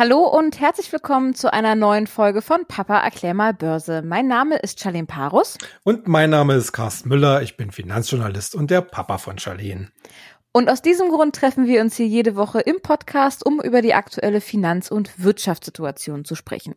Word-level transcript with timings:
Hallo 0.00 0.24
und 0.24 0.58
herzlich 0.58 0.90
willkommen 0.92 1.34
zu 1.34 1.52
einer 1.52 1.74
neuen 1.74 2.06
Folge 2.06 2.40
von 2.40 2.64
Papa 2.66 3.00
erklär 3.00 3.34
mal 3.34 3.52
Börse. 3.52 4.00
Mein 4.00 4.28
Name 4.28 4.56
ist 4.56 4.80
Charlene 4.80 5.06
Parus. 5.06 5.58
Und 5.84 6.08
mein 6.08 6.30
Name 6.30 6.54
ist 6.54 6.72
Carsten 6.72 7.10
Müller. 7.10 7.42
Ich 7.42 7.58
bin 7.58 7.70
Finanzjournalist 7.70 8.54
und 8.54 8.70
der 8.70 8.80
Papa 8.80 9.18
von 9.18 9.36
Charlene. 9.36 9.88
Und 10.52 10.68
aus 10.68 10.82
diesem 10.82 11.10
Grund 11.10 11.36
treffen 11.36 11.66
wir 11.66 11.80
uns 11.80 11.94
hier 11.94 12.08
jede 12.08 12.34
Woche 12.34 12.58
im 12.60 12.82
Podcast, 12.82 13.46
um 13.46 13.60
über 13.60 13.82
die 13.82 13.94
aktuelle 13.94 14.40
Finanz- 14.40 14.90
und 14.90 15.22
Wirtschaftssituation 15.22 16.24
zu 16.24 16.34
sprechen. 16.34 16.74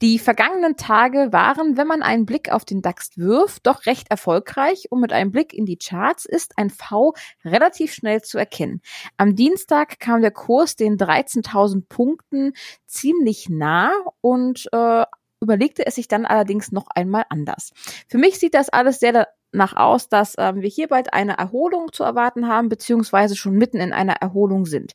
Die 0.00 0.20
vergangenen 0.20 0.76
Tage 0.76 1.32
waren, 1.32 1.76
wenn 1.76 1.88
man 1.88 2.02
einen 2.02 2.26
Blick 2.26 2.52
auf 2.52 2.64
den 2.64 2.80
DAX 2.80 3.16
wirft, 3.16 3.66
doch 3.66 3.86
recht 3.86 4.08
erfolgreich 4.08 4.86
und 4.90 5.00
mit 5.00 5.12
einem 5.12 5.32
Blick 5.32 5.52
in 5.52 5.66
die 5.66 5.78
Charts 5.78 6.26
ist 6.26 6.52
ein 6.56 6.70
V 6.70 7.14
relativ 7.44 7.92
schnell 7.92 8.22
zu 8.22 8.38
erkennen. 8.38 8.80
Am 9.16 9.34
Dienstag 9.34 9.98
kam 9.98 10.20
der 10.20 10.30
Kurs 10.30 10.76
den 10.76 10.96
13.000 10.96 11.88
Punkten 11.88 12.52
ziemlich 12.86 13.48
nah 13.48 13.92
und 14.20 14.68
äh, 14.70 15.04
überlegte 15.40 15.84
es 15.84 15.96
sich 15.96 16.06
dann 16.06 16.24
allerdings 16.24 16.70
noch 16.70 16.86
einmal 16.94 17.24
anders. 17.30 17.72
Für 18.08 18.18
mich 18.18 18.38
sieht 18.38 18.54
das 18.54 18.68
alles 18.68 19.00
sehr 19.00 19.26
nach 19.52 19.76
aus, 19.76 20.08
dass 20.08 20.34
ähm, 20.38 20.62
wir 20.62 20.68
hier 20.68 20.88
bald 20.88 21.12
eine 21.12 21.38
Erholung 21.38 21.92
zu 21.92 22.02
erwarten 22.04 22.48
haben, 22.48 22.68
beziehungsweise 22.68 23.36
schon 23.36 23.54
mitten 23.54 23.78
in 23.78 23.92
einer 23.92 24.14
Erholung 24.14 24.66
sind. 24.66 24.92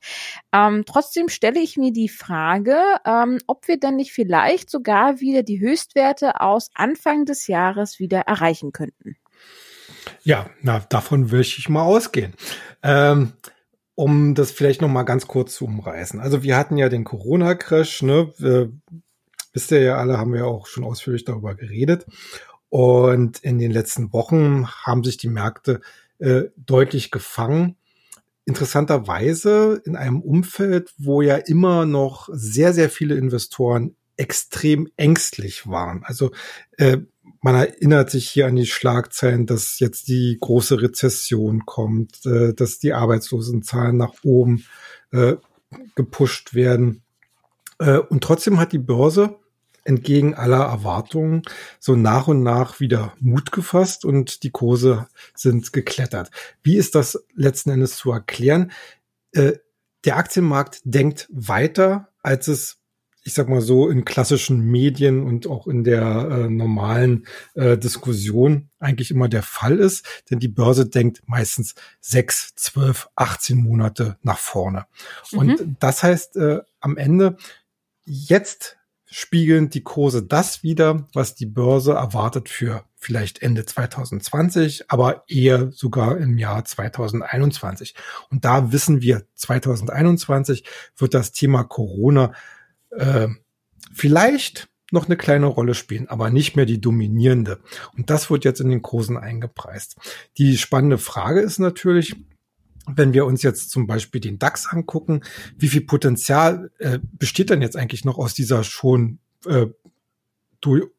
Ähm, 0.51 0.83
trotzdem 0.85 1.29
stelle 1.29 1.59
ich 1.59 1.77
mir 1.77 1.93
die 1.93 2.09
Frage, 2.09 2.77
ähm, 3.05 3.39
ob 3.47 3.67
wir 3.67 3.79
denn 3.79 3.95
nicht 3.95 4.11
vielleicht 4.11 4.69
sogar 4.69 5.19
wieder 5.19 5.43
die 5.43 5.59
Höchstwerte 5.59 6.41
aus 6.41 6.69
Anfang 6.73 7.25
des 7.25 7.47
Jahres 7.47 7.99
wieder 7.99 8.21
erreichen 8.21 8.71
könnten. 8.71 9.17
Ja, 10.23 10.49
na, 10.61 10.79
davon 10.89 11.31
will 11.31 11.41
ich 11.41 11.69
mal 11.69 11.83
ausgehen. 11.83 12.33
Ähm, 12.83 13.33
um 13.95 14.35
das 14.35 14.51
vielleicht 14.51 14.81
noch 14.81 14.89
mal 14.89 15.03
ganz 15.03 15.27
kurz 15.27 15.55
zu 15.55 15.65
umreißen. 15.65 16.19
Also 16.19 16.43
wir 16.43 16.55
hatten 16.55 16.77
ja 16.77 16.87
den 16.87 17.03
Corona-Crash, 17.03 18.03
ne? 18.03 18.31
Wisst 19.53 19.71
ihr 19.71 19.81
ja 19.81 19.97
alle, 19.97 20.19
haben 20.19 20.33
wir 20.33 20.45
auch 20.45 20.67
schon 20.67 20.83
ausführlich 20.83 21.25
darüber 21.25 21.55
geredet. 21.55 22.05
Und 22.69 23.39
in 23.39 23.59
den 23.59 23.71
letzten 23.71 24.11
Wochen 24.13 24.67
haben 24.67 25.03
sich 25.03 25.17
die 25.17 25.29
Märkte 25.29 25.81
äh, 26.19 26.45
deutlich 26.57 27.11
gefangen. 27.11 27.77
Interessanterweise 28.45 29.81
in 29.85 29.95
einem 29.95 30.21
Umfeld, 30.21 30.93
wo 30.97 31.21
ja 31.21 31.35
immer 31.35 31.85
noch 31.85 32.29
sehr, 32.31 32.73
sehr 32.73 32.89
viele 32.89 33.15
Investoren 33.15 33.95
extrem 34.17 34.89
ängstlich 34.97 35.67
waren. 35.67 36.03
Also 36.03 36.31
äh, 36.77 36.97
man 37.41 37.55
erinnert 37.55 38.09
sich 38.09 38.29
hier 38.29 38.47
an 38.47 38.55
die 38.55 38.65
Schlagzeilen, 38.65 39.45
dass 39.45 39.79
jetzt 39.79 40.07
die 40.07 40.37
große 40.39 40.81
Rezession 40.81 41.65
kommt, 41.65 42.25
äh, 42.25 42.53
dass 42.53 42.79
die 42.79 42.93
Arbeitslosenzahlen 42.93 43.95
nach 43.95 44.13
oben 44.23 44.65
äh, 45.11 45.35
gepusht 45.95 46.53
werden. 46.53 47.03
Äh, 47.79 47.99
und 47.99 48.23
trotzdem 48.23 48.59
hat 48.59 48.71
die 48.71 48.79
Börse 48.79 49.37
entgegen 49.87 50.35
aller 50.35 50.65
Erwartungen 50.65 51.43
so 51.79 51.95
nach 51.95 52.27
und 52.27 52.43
nach 52.43 52.79
wieder 52.79 53.13
Mut 53.19 53.51
gefasst 53.51 54.05
und 54.05 54.43
die 54.43 54.51
Kurse 54.51 55.07
sind 55.33 55.71
geklettert. 55.73 56.29
Wie 56.61 56.77
ist 56.77 56.95
das 56.95 57.23
letzten 57.33 57.71
Endes 57.71 57.95
zu 57.95 58.11
erklären? 58.11 58.71
Äh, 59.31 59.53
der 60.05 60.17
Aktienmarkt 60.17 60.81
denkt 60.83 61.27
weiter, 61.31 62.09
als 62.21 62.47
es 62.47 62.77
ich 63.27 63.33
sag 63.33 63.49
mal 63.49 63.59
so, 63.59 63.89
in 63.89 64.05
klassischen 64.05 64.61
Medien 64.71 65.21
und 65.21 65.47
auch 65.47 65.67
in 65.67 65.83
der 65.83 66.01
äh, 66.01 66.49
normalen 66.49 67.27
äh, 67.55 67.77
Diskussion 67.77 68.69
eigentlich 68.79 69.11
immer 69.11 69.27
der 69.27 69.43
Fall 69.43 69.79
ist. 69.79 70.23
Denn 70.31 70.39
die 70.39 70.47
Börse 70.47 70.87
denkt 70.87 71.23
meistens 71.25 71.75
sechs, 71.99 72.55
zwölf, 72.55 73.09
18 73.17 73.57
Monate 73.57 74.17
nach 74.21 74.37
vorne. 74.37 74.85
Mhm. 75.33 75.39
Und 75.39 75.75
das 75.81 76.03
heißt 76.03 76.37
äh, 76.37 76.61
am 76.79 76.95
Ende, 76.95 77.35
jetzt 78.05 78.76
spiegeln 79.09 79.69
die 79.69 79.83
Kurse 79.83 80.21
das 80.21 80.63
wieder, 80.63 81.07
was 81.13 81.35
die 81.35 81.45
Börse 81.45 81.93
erwartet 81.93 82.49
für 82.49 82.83
vielleicht 82.95 83.41
Ende 83.41 83.65
2020, 83.65 84.91
aber 84.91 85.23
eher 85.27 85.71
sogar 85.71 86.17
im 86.17 86.37
Jahr 86.37 86.65
2021. 86.65 87.95
Und 88.29 88.43
da 88.43 88.71
wissen 88.71 89.01
wir, 89.01 89.23
2021 89.35 90.63
wird 90.97 91.13
das 91.13 91.31
Thema 91.31 91.63
Corona 91.63 92.33
äh, 92.91 93.27
vielleicht 93.93 94.67
noch 94.91 95.05
eine 95.05 95.17
kleine 95.17 95.47
Rolle 95.47 95.73
spielen, 95.73 96.07
aber 96.07 96.29
nicht 96.29 96.55
mehr 96.55 96.65
die 96.65 96.79
dominierende. 96.79 97.59
Und 97.97 98.09
das 98.09 98.29
wird 98.29 98.45
jetzt 98.45 98.61
in 98.61 98.69
den 98.69 98.81
Kursen 98.81 99.17
eingepreist. 99.17 99.97
Die 100.37 100.57
spannende 100.57 100.97
Frage 100.97 101.41
ist 101.41 101.59
natürlich, 101.59 102.15
wenn 102.87 103.13
wir 103.13 103.25
uns 103.25 103.43
jetzt 103.43 103.69
zum 103.69 103.87
Beispiel 103.87 104.21
den 104.21 104.39
DAX 104.39 104.67
angucken, 104.67 105.21
wie 105.57 105.67
viel 105.67 105.81
Potenzial 105.81 106.71
äh, 106.79 106.99
besteht 107.13 107.49
denn 107.49 107.61
jetzt 107.61 107.75
eigentlich 107.75 108.05
noch 108.05 108.17
aus 108.17 108.33
dieser 108.33 108.63
schon 108.63 109.19
äh, 109.45 109.67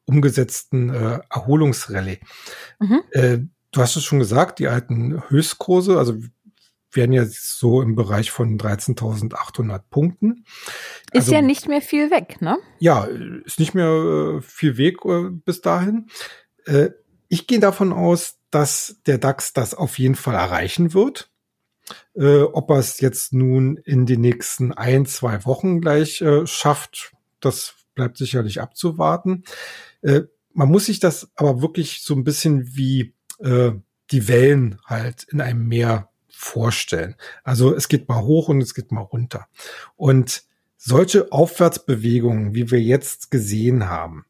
umgesetzten 0.05 0.91
äh, 0.91 1.21
Erholungsrallye? 1.31 2.21
Mhm. 2.79 3.01
Äh, 3.11 3.39
du 3.73 3.81
hast 3.81 3.97
es 3.97 4.05
schon 4.05 4.19
gesagt, 4.19 4.59
die 4.59 4.69
alten 4.69 5.23
Höchstkurse, 5.29 5.99
also 5.99 6.17
werden 6.93 7.13
jetzt 7.13 7.59
so 7.59 7.83
im 7.83 7.95
Bereich 7.95 8.31
von 8.31 8.59
13.800 8.59 9.83
Punkten. 9.91 10.45
Ist 11.13 11.23
also, 11.23 11.35
ja 11.35 11.43
nicht 11.43 11.69
mehr 11.69 11.83
viel 11.83 12.11
weg, 12.11 12.41
ne? 12.41 12.59
Ja, 12.79 13.05
ist 13.45 13.59
nicht 13.59 13.75
mehr 13.75 14.39
äh, 14.39 14.41
viel 14.41 14.77
Weg 14.79 15.05
äh, 15.05 15.29
bis 15.31 15.61
dahin. 15.61 16.09
Äh, 16.65 16.91
ich 17.29 17.47
gehe 17.47 17.61
davon 17.61 17.93
aus, 17.93 18.39
dass 18.51 19.01
der 19.07 19.19
DAX 19.19 19.53
das 19.53 19.75
auf 19.75 19.99
jeden 19.99 20.15
Fall 20.15 20.35
erreichen 20.35 20.95
wird. 20.95 21.31
Äh, 22.19 22.43
ob 22.43 22.71
er 22.71 22.79
es 22.79 23.01
jetzt 23.01 23.33
nun 23.33 23.77
in 23.77 24.05
den 24.05 24.21
nächsten 24.21 24.73
ein, 24.73 25.07
zwei 25.07 25.45
Wochen 25.45 25.81
gleich 25.81 26.21
äh, 26.21 26.47
schafft, 26.47 27.13
das 27.41 27.75
bleibt 27.95 28.17
sicherlich 28.19 28.61
abzuwarten. 28.61 29.45
Äh, 30.03 30.23
man 30.53 30.69
muss 30.69 30.87
sich 30.87 30.99
das 30.99 31.31
aber 31.37 31.63
wirklich 31.63 32.03
so 32.03 32.15
ein 32.15 32.25
bisschen 32.25 32.75
wie 32.75 33.15
äh, 33.39 33.73
die 34.11 34.29
Wellen 34.29 34.81
halt 34.85 35.25
in 35.31 35.41
einem 35.41 35.69
Meer 35.69 36.11
vorstellen. 36.29 37.15
Also 37.45 37.75
es 37.75 37.89
geht 37.89 38.09
mal 38.09 38.23
hoch 38.23 38.49
und 38.49 38.61
es 38.63 38.75
geht 38.75 38.91
mal 38.91 39.03
runter. 39.03 39.47
Und 39.97 40.45
solche 40.77 41.31
Aufwärtsbewegungen, 41.33 42.55
wie 42.55 42.71
wir 42.71 42.81
jetzt 42.81 43.31
gesehen 43.31 43.89
haben, 43.89 44.25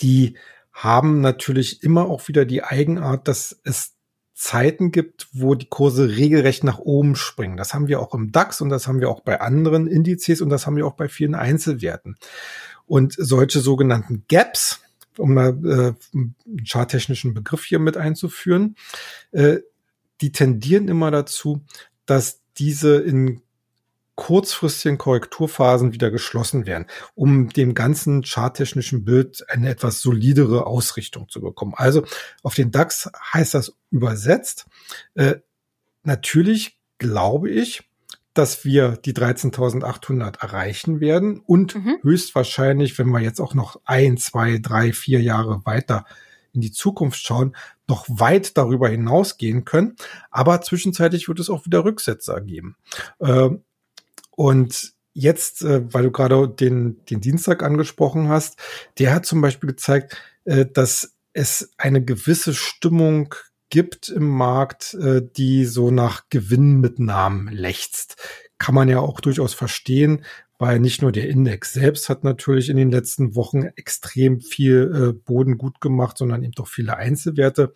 die 0.00 0.36
haben 0.72 1.20
natürlich 1.20 1.82
immer 1.82 2.06
auch 2.06 2.28
wieder 2.28 2.44
die 2.44 2.62
Eigenart, 2.62 3.28
dass 3.28 3.60
es 3.64 3.95
Zeiten 4.36 4.92
gibt, 4.92 5.28
wo 5.32 5.54
die 5.54 5.68
Kurse 5.68 6.10
regelrecht 6.10 6.62
nach 6.62 6.78
oben 6.78 7.16
springen. 7.16 7.56
Das 7.56 7.72
haben 7.72 7.88
wir 7.88 8.00
auch 8.00 8.12
im 8.12 8.32
DAX 8.32 8.60
und 8.60 8.68
das 8.68 8.86
haben 8.86 9.00
wir 9.00 9.08
auch 9.08 9.20
bei 9.20 9.40
anderen 9.40 9.86
Indizes 9.86 10.42
und 10.42 10.50
das 10.50 10.66
haben 10.66 10.76
wir 10.76 10.86
auch 10.86 10.94
bei 10.94 11.08
vielen 11.08 11.34
Einzelwerten. 11.34 12.16
Und 12.84 13.14
solche 13.16 13.60
sogenannten 13.60 14.24
Gaps, 14.28 14.82
um 15.16 15.32
mal 15.32 15.56
äh, 15.64 15.94
einen 16.14 16.34
charttechnischen 16.66 17.32
Begriff 17.32 17.64
hier 17.64 17.78
mit 17.78 17.96
einzuführen, 17.96 18.76
äh, 19.32 19.60
die 20.20 20.32
tendieren 20.32 20.88
immer 20.88 21.10
dazu, 21.10 21.62
dass 22.04 22.42
diese 22.58 22.96
in 22.98 23.40
kurzfristigen 24.16 24.98
Korrekturphasen 24.98 25.92
wieder 25.92 26.10
geschlossen 26.10 26.66
werden, 26.66 26.86
um 27.14 27.50
dem 27.50 27.74
ganzen 27.74 28.22
charttechnischen 28.22 29.04
Bild 29.04 29.44
eine 29.48 29.68
etwas 29.68 30.00
solidere 30.00 30.66
Ausrichtung 30.66 31.28
zu 31.28 31.40
bekommen. 31.40 31.74
Also 31.76 32.04
auf 32.42 32.54
den 32.54 32.70
DAX 32.70 33.10
heißt 33.32 33.54
das 33.54 33.76
übersetzt. 33.90 34.66
Äh, 35.14 35.36
natürlich 36.02 36.78
glaube 36.98 37.50
ich, 37.50 37.88
dass 38.32 38.64
wir 38.64 38.96
die 38.96 39.14
13.800 39.14 40.40
erreichen 40.40 41.00
werden 41.00 41.40
und 41.40 41.74
mhm. 41.74 41.98
höchstwahrscheinlich, 42.02 42.98
wenn 42.98 43.08
wir 43.08 43.20
jetzt 43.20 43.40
auch 43.40 43.54
noch 43.54 43.80
ein, 43.84 44.16
zwei, 44.18 44.58
drei, 44.58 44.92
vier 44.92 45.22
Jahre 45.22 45.64
weiter 45.64 46.04
in 46.52 46.62
die 46.62 46.72
Zukunft 46.72 47.18
schauen, 47.18 47.54
noch 47.86 48.06
weit 48.08 48.56
darüber 48.56 48.88
hinausgehen 48.88 49.64
können. 49.64 49.96
Aber 50.30 50.60
zwischenzeitlich 50.62 51.28
wird 51.28 51.38
es 51.38 51.50
auch 51.50 51.66
wieder 51.66 51.84
Rücksetzer 51.84 52.40
geben. 52.40 52.76
Ähm, 53.20 53.62
und 54.36 54.94
jetzt, 55.12 55.62
äh, 55.62 55.92
weil 55.92 56.04
du 56.04 56.12
gerade 56.12 56.48
den, 56.48 57.04
den 57.06 57.20
Dienstag 57.20 57.62
angesprochen 57.64 58.28
hast, 58.28 58.58
der 58.98 59.12
hat 59.12 59.26
zum 59.26 59.40
Beispiel 59.40 59.68
gezeigt, 59.68 60.16
äh, 60.44 60.66
dass 60.66 61.16
es 61.32 61.72
eine 61.78 62.04
gewisse 62.04 62.54
Stimmung 62.54 63.34
gibt 63.70 64.08
im 64.08 64.28
Markt, 64.28 64.94
äh, 64.94 65.22
die 65.36 65.64
so 65.64 65.90
nach 65.90 66.24
Gewinnmitnahmen 66.30 67.48
lechzt. 67.48 68.16
Kann 68.58 68.74
man 68.74 68.88
ja 68.88 69.00
auch 69.00 69.20
durchaus 69.20 69.54
verstehen, 69.54 70.24
weil 70.58 70.80
nicht 70.80 71.02
nur 71.02 71.12
der 71.12 71.28
Index 71.28 71.72
selbst 71.72 72.08
hat 72.08 72.24
natürlich 72.24 72.68
in 72.68 72.76
den 72.76 72.90
letzten 72.90 73.34
Wochen 73.34 73.64
extrem 73.76 74.40
viel 74.40 74.92
äh, 74.94 75.12
Boden 75.12 75.58
gut 75.58 75.80
gemacht, 75.80 76.16
sondern 76.18 76.42
eben 76.42 76.52
doch 76.52 76.68
viele 76.68 76.96
Einzelwerte. 76.96 77.74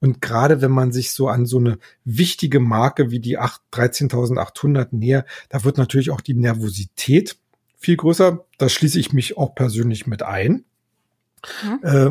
Und 0.00 0.20
gerade 0.20 0.60
wenn 0.60 0.70
man 0.70 0.92
sich 0.92 1.12
so 1.12 1.28
an 1.28 1.46
so 1.46 1.58
eine 1.58 1.78
wichtige 2.04 2.60
Marke 2.60 3.10
wie 3.10 3.20
die 3.20 3.38
13.800 3.38 4.88
näher, 4.92 5.24
da 5.48 5.64
wird 5.64 5.78
natürlich 5.78 6.10
auch 6.10 6.20
die 6.20 6.34
Nervosität 6.34 7.36
viel 7.76 7.96
größer. 7.96 8.44
Da 8.58 8.68
schließe 8.68 8.98
ich 8.98 9.12
mich 9.12 9.36
auch 9.36 9.54
persönlich 9.54 10.06
mit 10.06 10.22
ein. 10.22 10.64
Mhm. 11.62 11.80
Äh, 11.82 12.10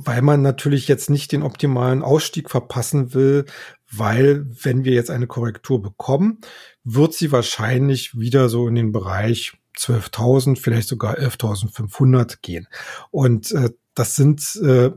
weil 0.00 0.22
man 0.22 0.42
natürlich 0.42 0.86
jetzt 0.86 1.10
nicht 1.10 1.32
den 1.32 1.42
optimalen 1.42 2.02
Ausstieg 2.02 2.50
verpassen 2.50 3.14
will, 3.14 3.46
weil 3.90 4.46
wenn 4.62 4.84
wir 4.84 4.92
jetzt 4.92 5.10
eine 5.10 5.26
Korrektur 5.26 5.82
bekommen, 5.82 6.38
wird 6.84 7.14
sie 7.14 7.32
wahrscheinlich 7.32 8.16
wieder 8.16 8.48
so 8.48 8.68
in 8.68 8.76
den 8.76 8.92
Bereich 8.92 9.58
12.000, 9.76 10.56
vielleicht 10.56 10.86
sogar 10.86 11.18
11.500 11.18 12.38
gehen. 12.42 12.68
Und 13.10 13.50
äh, 13.50 13.70
das 13.94 14.14
sind 14.14 14.54
äh, 14.62 14.92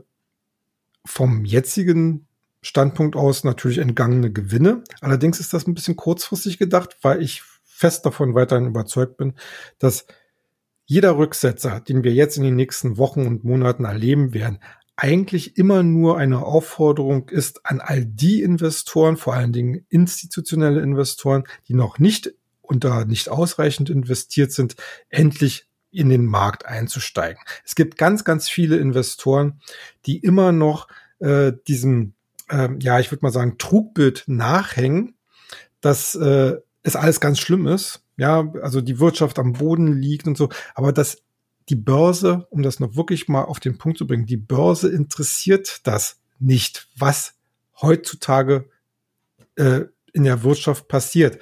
vom 1.04 1.44
jetzigen 1.44 2.28
Standpunkt 2.60 3.16
aus 3.16 3.42
natürlich 3.42 3.78
entgangene 3.78 4.32
Gewinne. 4.32 4.84
Allerdings 5.00 5.40
ist 5.40 5.52
das 5.52 5.66
ein 5.66 5.74
bisschen 5.74 5.96
kurzfristig 5.96 6.58
gedacht, 6.58 6.96
weil 7.02 7.22
ich 7.22 7.42
fest 7.64 8.06
davon 8.06 8.36
weiterhin 8.36 8.68
überzeugt 8.68 9.16
bin, 9.16 9.34
dass 9.80 10.06
jeder 10.84 11.16
Rücksetzer, 11.16 11.80
den 11.80 12.04
wir 12.04 12.12
jetzt 12.12 12.36
in 12.36 12.44
den 12.44 12.54
nächsten 12.54 12.98
Wochen 12.98 13.26
und 13.26 13.42
Monaten 13.42 13.84
erleben 13.84 14.32
werden, 14.32 14.60
eigentlich 14.96 15.56
immer 15.56 15.82
nur 15.82 16.18
eine 16.18 16.44
Aufforderung 16.44 17.28
ist 17.28 17.64
an 17.64 17.80
all 17.80 18.04
die 18.04 18.42
Investoren, 18.42 19.16
vor 19.16 19.34
allen 19.34 19.52
Dingen 19.52 19.86
institutionelle 19.88 20.80
Investoren, 20.80 21.44
die 21.68 21.74
noch 21.74 21.98
nicht 21.98 22.34
da 22.74 23.04
nicht 23.04 23.28
ausreichend 23.28 23.90
investiert 23.90 24.52
sind, 24.52 24.76
endlich 25.08 25.68
in 25.90 26.08
den 26.08 26.24
Markt 26.24 26.64
einzusteigen. 26.64 27.42
Es 27.64 27.74
gibt 27.74 27.98
ganz, 27.98 28.24
ganz 28.24 28.48
viele 28.48 28.78
Investoren, 28.78 29.60
die 30.06 30.18
immer 30.18 30.52
noch 30.52 30.88
äh, 31.18 31.52
diesem, 31.68 32.14
äh, 32.48 32.70
ja, 32.80 32.98
ich 32.98 33.10
würde 33.10 33.24
mal 33.24 33.32
sagen, 33.32 33.58
Trugbild 33.58 34.24
nachhängen, 34.26 35.14
dass 35.80 36.14
äh, 36.14 36.56
es 36.82 36.96
alles 36.96 37.20
ganz 37.20 37.38
schlimm 37.38 37.66
ist. 37.66 38.02
Ja, 38.16 38.52
also 38.62 38.80
die 38.80 39.00
Wirtschaft 39.00 39.38
am 39.38 39.54
Boden 39.54 39.92
liegt 40.00 40.26
und 40.26 40.36
so, 40.36 40.48
aber 40.74 40.92
dass 40.92 41.22
die 41.68 41.76
Börse, 41.76 42.46
um 42.50 42.62
das 42.62 42.80
noch 42.80 42.96
wirklich 42.96 43.28
mal 43.28 43.44
auf 43.44 43.60
den 43.60 43.78
Punkt 43.78 43.98
zu 43.98 44.06
bringen, 44.06 44.26
die 44.26 44.36
Börse 44.36 44.90
interessiert 44.90 45.80
das 45.84 46.18
nicht, 46.38 46.88
was 46.96 47.34
heutzutage 47.80 48.68
äh, 49.56 49.82
in 50.12 50.24
der 50.24 50.42
Wirtschaft 50.42 50.88
passiert. 50.88 51.38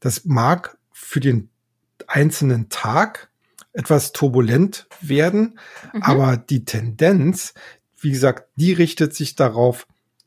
Das 0.00 0.24
mag 0.24 0.78
für 0.92 1.20
den 1.20 1.50
einzelnen 2.06 2.68
Tag 2.68 3.30
etwas 3.72 4.12
turbulent 4.12 4.86
werden, 5.00 5.58
mhm. 5.92 6.02
aber 6.02 6.36
die 6.36 6.64
Tendenz, 6.64 7.54
wie 7.98 8.10
gesagt, 8.10 8.48
die 8.56 8.72
richtet 8.72 9.14
sich 9.14 9.36
darauf, 9.36 9.86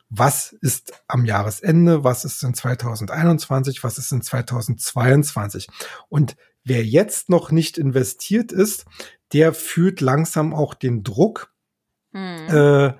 was 0.09 0.53
ist 0.61 0.93
am 1.07 1.25
Jahresende, 1.25 2.03
was 2.03 2.25
ist 2.25 2.43
in 2.43 2.53
2021, 2.53 3.83
was 3.83 3.97
ist 3.97 4.11
in 4.11 4.21
2022. 4.21 5.67
Und 6.09 6.35
wer 6.63 6.83
jetzt 6.83 7.29
noch 7.29 7.51
nicht 7.51 7.77
investiert 7.77 8.51
ist, 8.51 8.85
der 9.33 9.53
fühlt 9.53 10.01
langsam 10.01 10.53
auch 10.53 10.73
den 10.73 11.03
Druck, 11.03 11.53
mhm. 12.11 12.47
äh, 12.47 12.93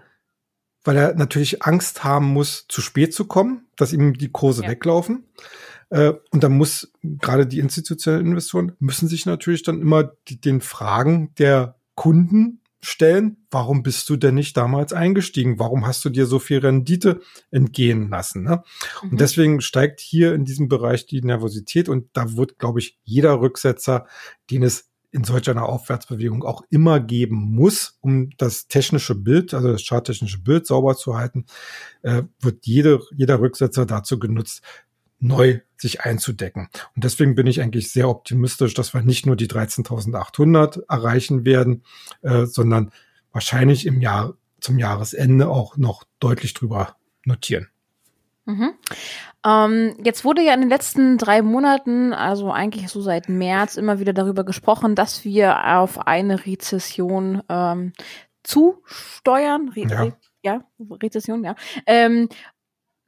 weil 0.84 0.98
er 0.98 1.14
natürlich 1.16 1.64
Angst 1.64 2.04
haben 2.04 2.28
muss, 2.28 2.66
zu 2.68 2.82
spät 2.82 3.14
zu 3.14 3.26
kommen, 3.26 3.68
dass 3.76 3.94
ihm 3.94 4.14
die 4.14 4.32
Kurse 4.32 4.64
ja. 4.64 4.70
weglaufen. 4.70 5.26
Äh, 5.90 6.14
und 6.32 6.44
da 6.44 6.50
muss 6.50 6.92
gerade 7.04 7.48
die 7.48 7.60
institutionellen 7.60 8.28
Investoren 8.28 8.76
müssen 8.80 9.08
sich 9.08 9.26
natürlich 9.26 9.64
dann 9.64 9.82
immer 9.82 10.12
die, 10.28 10.40
den 10.40 10.62
Fragen 10.62 11.34
der 11.36 11.76
Kunden 11.96 12.59
stellen, 12.82 13.46
warum 13.52 13.84
bist 13.84 14.10
du 14.10 14.16
denn 14.16 14.36
nicht 14.36 14.56
damals 14.56 14.94
eingestiegen? 14.94 15.60
Warum 15.60 15.86
hast 15.86 16.04
du 16.06 16.10
dir 16.10 16.26
so 16.26 16.40
viel 16.40 16.60
Rendite 16.60 17.22
entgehen 17.52 18.10
lassen? 18.10 18.44
Ne? 18.44 18.64
Mhm. 19.04 19.12
Und 19.12 19.22
deswegen 19.22 19.62
steigt 19.62 20.00
hier 20.00 20.34
in 20.34 20.46
diesem 20.46 20.70
Bereich 20.70 21.06
die 21.06 21.22
Nervosität 21.22 21.90
und 21.90 22.10
da 22.14 22.36
wird, 22.36 22.58
glaube 22.58 22.80
ich, 22.80 22.98
jeder 23.04 23.42
Rücksetzer, 23.42 24.08
den 24.50 24.64
es 24.64 24.90
in 25.12 25.24
solch 25.24 25.50
einer 25.50 25.68
Aufwärtsbewegung 25.68 26.44
auch 26.44 26.62
immer 26.70 27.00
geben 27.00 27.36
muss, 27.36 27.98
um 28.02 28.30
das 28.38 28.68
technische 28.68 29.16
Bild, 29.16 29.54
also 29.54 29.72
das 29.72 29.82
charttechnische 29.82 30.42
Bild 30.42 30.68
sauber 30.68 30.96
zu 30.96 31.18
halten, 31.18 31.46
äh, 32.04 32.24
wird 32.40 32.68
jede, 32.68 33.02
jeder 33.16 33.40
Rücksetzer 33.40 33.88
dazu 33.88 34.20
genutzt, 34.20 34.62
neu 35.20 35.60
sich 35.78 36.02
einzudecken. 36.02 36.70
Und 36.96 37.04
deswegen 37.04 37.36
bin 37.36 37.48
ich 37.48 37.62
eigentlich 37.62 37.92
sehr 37.92 38.10
optimistisch, 38.10 38.74
dass 38.74 38.94
wir 38.94 39.02
nicht 39.02 39.26
nur 39.26 39.36
die 39.36 39.48
13.800 39.48 40.84
erreichen 40.90 41.46
werden, 41.46 41.84
äh, 42.22 42.46
sondern 42.46 42.92
wahrscheinlich 43.32 43.86
im 43.86 44.02
Jahr 44.02 44.34
zum 44.60 44.78
Jahresende 44.78 45.50
auch 45.50 45.78
noch 45.78 46.04
deutlich 46.20 46.54
drüber 46.54 46.96
notieren. 47.26 47.68
Mhm. 48.46 48.74
Ähm, 49.46 49.96
jetzt 50.04 50.26
wurde 50.26 50.42
ja 50.42 50.54
in 50.54 50.62
den 50.62 50.70
letzten 50.70 51.18
drei 51.18 51.42
Monaten, 51.42 52.14
also 52.14 52.52
eigentlich 52.52 52.90
so 52.90 53.02
seit 53.02 53.30
März, 53.30 53.78
immer 53.78 54.00
wieder 54.00 54.12
darüber 54.12 54.44
gesprochen, 54.44 54.96
dass 54.96 55.24
wir 55.24 55.78
auf 55.78 56.08
eine 56.08 56.46
Rezession 56.46 57.42
ähm, 57.48 57.94
zusteuern. 58.44 59.70
Re 59.70 59.88
ja. 59.88 60.02
Re 60.02 60.14
ja, 60.42 60.64
Rezession, 60.80 61.44
ja. 61.44 61.56
Ähm, 61.86 62.30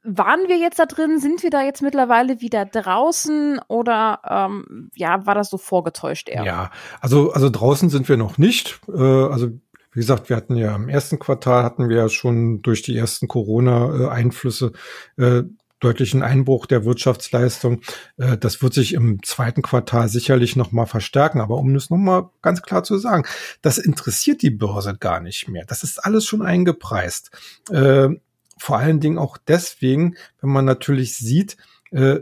waren 0.04 0.48
wir 0.48 0.58
jetzt 0.58 0.78
da 0.78 0.86
drin? 0.86 1.20
Sind 1.20 1.42
wir 1.42 1.50
da 1.50 1.62
jetzt 1.62 1.82
mittlerweile 1.82 2.40
wieder 2.40 2.64
draußen 2.64 3.60
oder 3.68 4.20
ähm, 4.28 4.90
ja, 4.94 5.26
war 5.26 5.34
das 5.34 5.50
so 5.50 5.58
vorgetäuscht 5.58 6.28
eher? 6.28 6.44
Ja, 6.44 6.70
also 7.00 7.32
also 7.32 7.50
draußen 7.50 7.88
sind 7.88 8.08
wir 8.08 8.16
noch 8.16 8.38
nicht. 8.38 8.80
Äh, 8.88 9.00
also 9.00 9.48
wie 9.92 10.00
gesagt, 10.00 10.28
wir 10.28 10.36
hatten 10.36 10.56
ja 10.56 10.74
im 10.74 10.88
ersten 10.88 11.18
Quartal 11.18 11.64
hatten 11.64 11.88
wir 11.88 11.96
ja 11.96 12.08
schon 12.08 12.62
durch 12.62 12.82
die 12.82 12.96
ersten 12.96 13.28
Corona-Einflüsse 13.28 14.72
äh, 15.18 15.42
deutlichen 15.82 16.22
Einbruch 16.22 16.66
der 16.66 16.84
Wirtschaftsleistung. 16.84 17.82
Äh, 18.16 18.38
das 18.38 18.62
wird 18.62 18.72
sich 18.72 18.94
im 18.94 19.22
zweiten 19.22 19.62
Quartal 19.62 20.08
sicherlich 20.08 20.56
noch 20.56 20.72
mal 20.72 20.86
verstärken. 20.86 21.40
Aber 21.40 21.56
um 21.58 21.74
es 21.74 21.90
noch 21.90 21.98
mal 21.98 22.30
ganz 22.40 22.62
klar 22.62 22.84
zu 22.84 22.96
sagen, 22.98 23.24
das 23.60 23.78
interessiert 23.78 24.42
die 24.42 24.50
Börse 24.50 24.96
gar 24.98 25.20
nicht 25.20 25.48
mehr. 25.48 25.64
Das 25.66 25.82
ist 25.82 26.04
alles 26.04 26.24
schon 26.24 26.42
eingepreist. 26.42 27.30
Äh, 27.70 28.10
vor 28.58 28.78
allen 28.78 29.00
Dingen 29.00 29.18
auch 29.18 29.36
deswegen, 29.36 30.16
wenn 30.40 30.50
man 30.50 30.64
natürlich 30.64 31.16
sieht, 31.16 31.56
äh, 31.90 32.20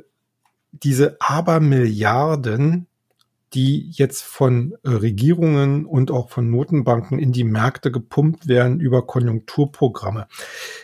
diese 0.73 1.17
Abermilliarden, 1.21 2.87
die 3.53 3.91
jetzt 3.91 4.23
von 4.23 4.77
äh, 4.85 4.91
Regierungen 4.91 5.85
und 5.85 6.11
auch 6.11 6.31
von 6.31 6.51
Notenbanken 6.51 7.19
in 7.19 7.33
die 7.33 7.45
Märkte 7.45 7.91
gepumpt 7.91 8.47
werden 8.47 8.79
über 8.79 9.07
Konjunkturprogramme. 9.07 10.29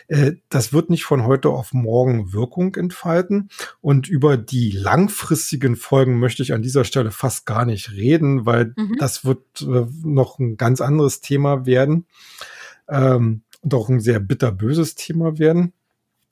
Äh, 0.09 0.33
das 0.49 0.73
wird 0.73 0.89
nicht 0.89 1.05
von 1.05 1.25
heute 1.25 1.49
auf 1.49 1.71
morgen 1.71 2.33
Wirkung 2.33 2.75
entfalten. 2.75 3.49
Und 3.79 4.09
über 4.09 4.35
die 4.35 4.71
langfristigen 4.71 5.77
Folgen 5.77 6.19
möchte 6.19 6.43
ich 6.43 6.53
an 6.53 6.61
dieser 6.61 6.83
Stelle 6.83 7.11
fast 7.11 7.45
gar 7.45 7.65
nicht 7.65 7.91
reden, 7.91 8.45
weil 8.45 8.73
mhm. 8.75 8.97
das 8.99 9.23
wird 9.23 9.61
äh, 9.61 9.85
noch 10.03 10.37
ein 10.37 10.57
ganz 10.57 10.81
anderes 10.81 11.21
Thema 11.21 11.65
werden. 11.65 12.05
Ähm, 12.89 13.43
und 13.61 13.73
auch 13.73 13.89
ein 13.89 13.99
sehr 13.99 14.19
bitterböses 14.19 14.95
Thema 14.95 15.39
werden. 15.39 15.73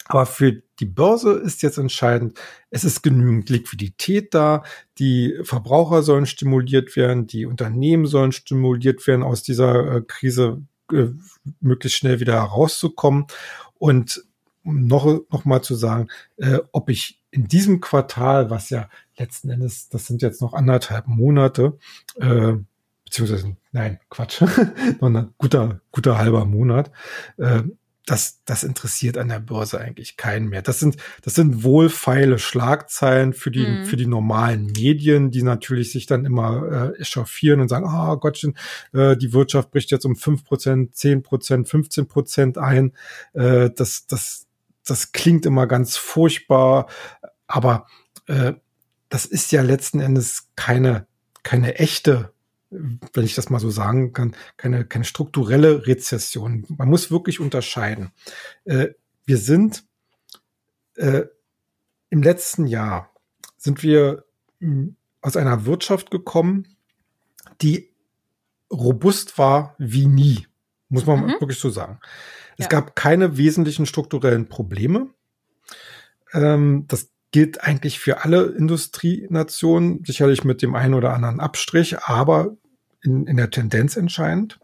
Aber 0.07 0.25
für 0.27 0.61
die 0.79 0.85
Börse 0.85 1.33
ist 1.33 1.63
jetzt 1.63 1.79
entscheidend, 1.79 2.37
es 2.69 2.83
ist 2.83 3.01
genügend 3.01 3.49
Liquidität 3.49 4.33
da, 4.33 4.63
die 4.99 5.35
Verbraucher 5.41 6.03
sollen 6.03 6.27
stimuliert 6.27 6.95
werden, 6.95 7.25
die 7.25 7.45
Unternehmen 7.45 8.05
sollen 8.05 8.31
stimuliert 8.31 9.05
werden, 9.07 9.23
aus 9.23 9.41
dieser 9.41 9.95
äh, 9.95 10.01
Krise 10.01 10.61
äh, 10.91 11.07
möglichst 11.59 11.97
schnell 11.97 12.19
wieder 12.19 12.33
herauszukommen. 12.33 13.25
Und 13.79 14.23
um 14.63 14.85
noch, 14.85 15.05
noch 15.05 15.45
mal 15.45 15.63
zu 15.63 15.73
sagen, 15.73 16.09
äh, 16.37 16.59
ob 16.71 16.89
ich 16.89 17.19
in 17.31 17.47
diesem 17.47 17.81
Quartal, 17.81 18.49
was 18.49 18.69
ja 18.69 18.89
letzten 19.17 19.49
Endes, 19.49 19.89
das 19.89 20.05
sind 20.05 20.21
jetzt 20.21 20.41
noch 20.41 20.53
anderthalb 20.53 21.07
Monate, 21.07 21.77
beziehungsweise, 23.05 23.55
nein, 23.71 23.99
Quatsch, 24.09 24.41
noch 24.99 25.09
ein 25.09 25.33
guter, 25.37 25.81
guter 25.91 26.17
halber 26.17 26.45
Monat. 26.45 26.91
Äh, 27.37 27.63
das, 28.05 28.41
das 28.45 28.63
interessiert 28.63 29.17
an 29.17 29.29
der 29.29 29.39
Börse 29.39 29.79
eigentlich 29.79 30.15
keinen 30.15 30.47
mehr. 30.47 30.61
Das 30.61 30.79
sind, 30.79 30.97
das 31.23 31.33
sind 31.33 31.63
wohlfeile 31.63 32.37
Schlagzeilen 32.37 33.33
für 33.33 33.49
die, 33.49 33.65
mhm. 33.65 33.85
für 33.85 33.97
die 33.97 34.05
normalen 34.05 34.67
Medien, 34.67 35.31
die 35.31 35.41
natürlich 35.41 35.91
sich 35.91 36.05
dann 36.05 36.23
immer 36.23 36.93
äh, 36.95 37.01
echauffieren 37.01 37.61
und 37.61 37.67
sagen, 37.67 37.87
ah 37.87 38.13
oh, 38.13 38.17
Gottchen, 38.17 38.55
äh, 38.93 39.17
die 39.17 39.33
Wirtschaft 39.33 39.71
bricht 39.71 39.89
jetzt 39.89 40.05
um 40.05 40.15
fünf 40.15 40.43
Prozent, 40.43 40.95
zehn 40.95 41.23
Prozent, 41.23 41.67
15 41.67 42.07
Prozent 42.07 42.57
ein. 42.59 42.93
Äh, 43.33 43.71
das, 43.71 44.05
das, 44.05 44.45
das 44.85 45.11
klingt 45.11 45.47
immer 45.47 45.65
ganz 45.65 45.97
furchtbar, 45.97 46.87
aber 47.47 47.87
äh, 48.27 48.53
das 49.09 49.25
ist 49.25 49.51
ja 49.51 49.63
letzten 49.63 49.99
Endes 49.99 50.49
keine, 50.55 51.07
keine 51.41 51.75
echte 51.79 52.34
wenn 52.69 53.25
ich 53.25 53.35
das 53.35 53.49
mal 53.49 53.59
so 53.59 53.69
sagen 53.69 54.13
kann, 54.13 54.35
keine, 54.57 54.85
keine 54.85 55.05
strukturelle 55.05 55.87
Rezession. 55.87 56.65
Man 56.69 56.89
muss 56.89 57.11
wirklich 57.11 57.39
unterscheiden. 57.39 58.11
Äh, 58.65 58.89
wir 59.25 59.37
sind 59.37 59.83
äh, 60.95 61.23
im 62.09 62.23
letzten 62.23 62.67
Jahr 62.67 63.11
sind 63.57 63.83
wir 63.83 64.25
hm, 64.59 64.95
aus 65.21 65.37
einer 65.37 65.65
Wirtschaft 65.65 66.11
gekommen, 66.11 66.67
die 67.61 67.91
robust 68.71 69.37
war 69.37 69.75
wie 69.77 70.07
nie, 70.07 70.47
muss 70.89 71.05
man 71.05 71.25
mhm. 71.25 71.29
wirklich 71.39 71.59
so 71.59 71.69
sagen. 71.69 71.99
Es 72.57 72.65
ja. 72.65 72.69
gab 72.69 72.95
keine 72.95 73.37
wesentlichen 73.37 73.85
strukturellen 73.85 74.47
Probleme. 74.47 75.09
Ähm, 76.33 76.85
das 76.87 77.09
gilt 77.35 77.61
eigentlich 77.65 77.99
für 77.99 78.23
alle 78.23 78.43
Industrienationen, 78.45 80.05
sicherlich 80.05 80.45
mit 80.45 80.61
dem 80.61 80.73
einen 80.73 80.93
oder 80.93 81.11
anderen 81.13 81.41
Abstrich, 81.41 81.99
aber 81.99 82.55
in, 83.03 83.27
in 83.27 83.35
der 83.35 83.49
Tendenz 83.49 83.97
entscheidend. 83.97 84.57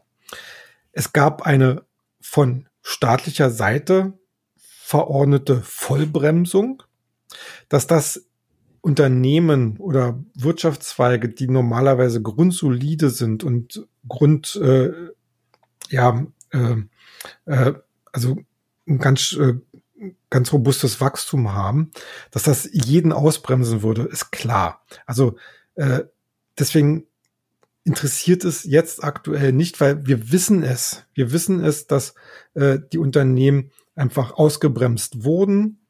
Es 0.94 1.12
gab 1.12 1.42
eine 1.42 1.84
von 2.22 2.70
staatlicher 2.82 3.50
Seite 3.50 4.14
verordnete 4.56 5.62
Vollbremsung. 5.62 6.82
Dass 7.68 7.88
das 7.88 8.26
Unternehmen 8.80 9.76
oder 9.76 10.24
Wirtschaftszweige, 10.36 11.28
die 11.28 11.50
normalerweise 11.50 12.22
grundsolide 12.22 13.10
sind 13.10 13.44
und 13.44 13.86
Grund, 14.08 14.56
äh, 14.56 14.94
ja, 15.90 16.26
äh, 16.52 16.76
äh, 17.48 17.74
also 18.14 18.38
ein 18.88 19.00
ganz, 19.00 19.34
äh, 19.34 19.56
ganz 20.32 20.52
robustes 20.52 21.00
Wachstum 21.00 21.54
haben, 21.54 21.92
dass 22.32 22.44
das 22.44 22.68
jeden 22.72 23.14
ausbremsen 23.14 23.84
würde, 23.84 24.04
ist 24.04 24.32
klar. 24.32 24.84
Also 25.06 25.36
äh, 25.76 26.06
deswegen 26.58 27.06
interessiert 27.84 28.46
es 28.46 28.64
jetzt 28.64 29.04
aktuell 29.04 29.52
nicht, 29.52 29.80
weil 29.80 30.06
wir 30.08 30.32
wissen 30.32 30.64
es. 30.64 31.04
Wir 31.14 31.32
wissen 31.32 31.64
es, 31.64 31.86
dass 31.86 32.16
äh, 32.54 32.80
die 32.92 32.98
Unternehmen 32.98 33.72
einfach 33.96 34.34
ausgebremst 34.34 35.24
wurden. 35.24 35.86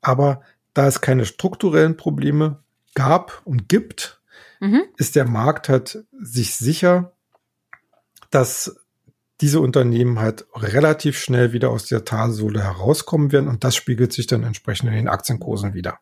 Aber 0.00 0.42
da 0.72 0.86
es 0.86 1.00
keine 1.00 1.26
strukturellen 1.26 1.96
Probleme 1.96 2.62
gab 2.94 3.42
und 3.44 3.68
gibt, 3.68 4.22
mhm. 4.60 4.82
ist 4.96 5.16
der 5.16 5.26
Markt 5.26 5.68
halt 5.68 6.04
sich 6.12 6.54
sicher, 6.56 7.12
dass 8.30 8.76
diese 9.40 9.60
Unternehmen 9.60 10.18
halt 10.18 10.46
relativ 10.54 11.18
schnell 11.18 11.52
wieder 11.52 11.70
aus 11.70 11.86
der 11.86 12.04
Talsohle 12.04 12.62
herauskommen 12.62 13.32
werden 13.32 13.48
und 13.48 13.64
das 13.64 13.74
spiegelt 13.74 14.12
sich 14.12 14.26
dann 14.26 14.44
entsprechend 14.44 14.90
in 14.90 14.94
den 14.96 15.08
Aktienkursen 15.08 15.74
wieder. 15.74 15.98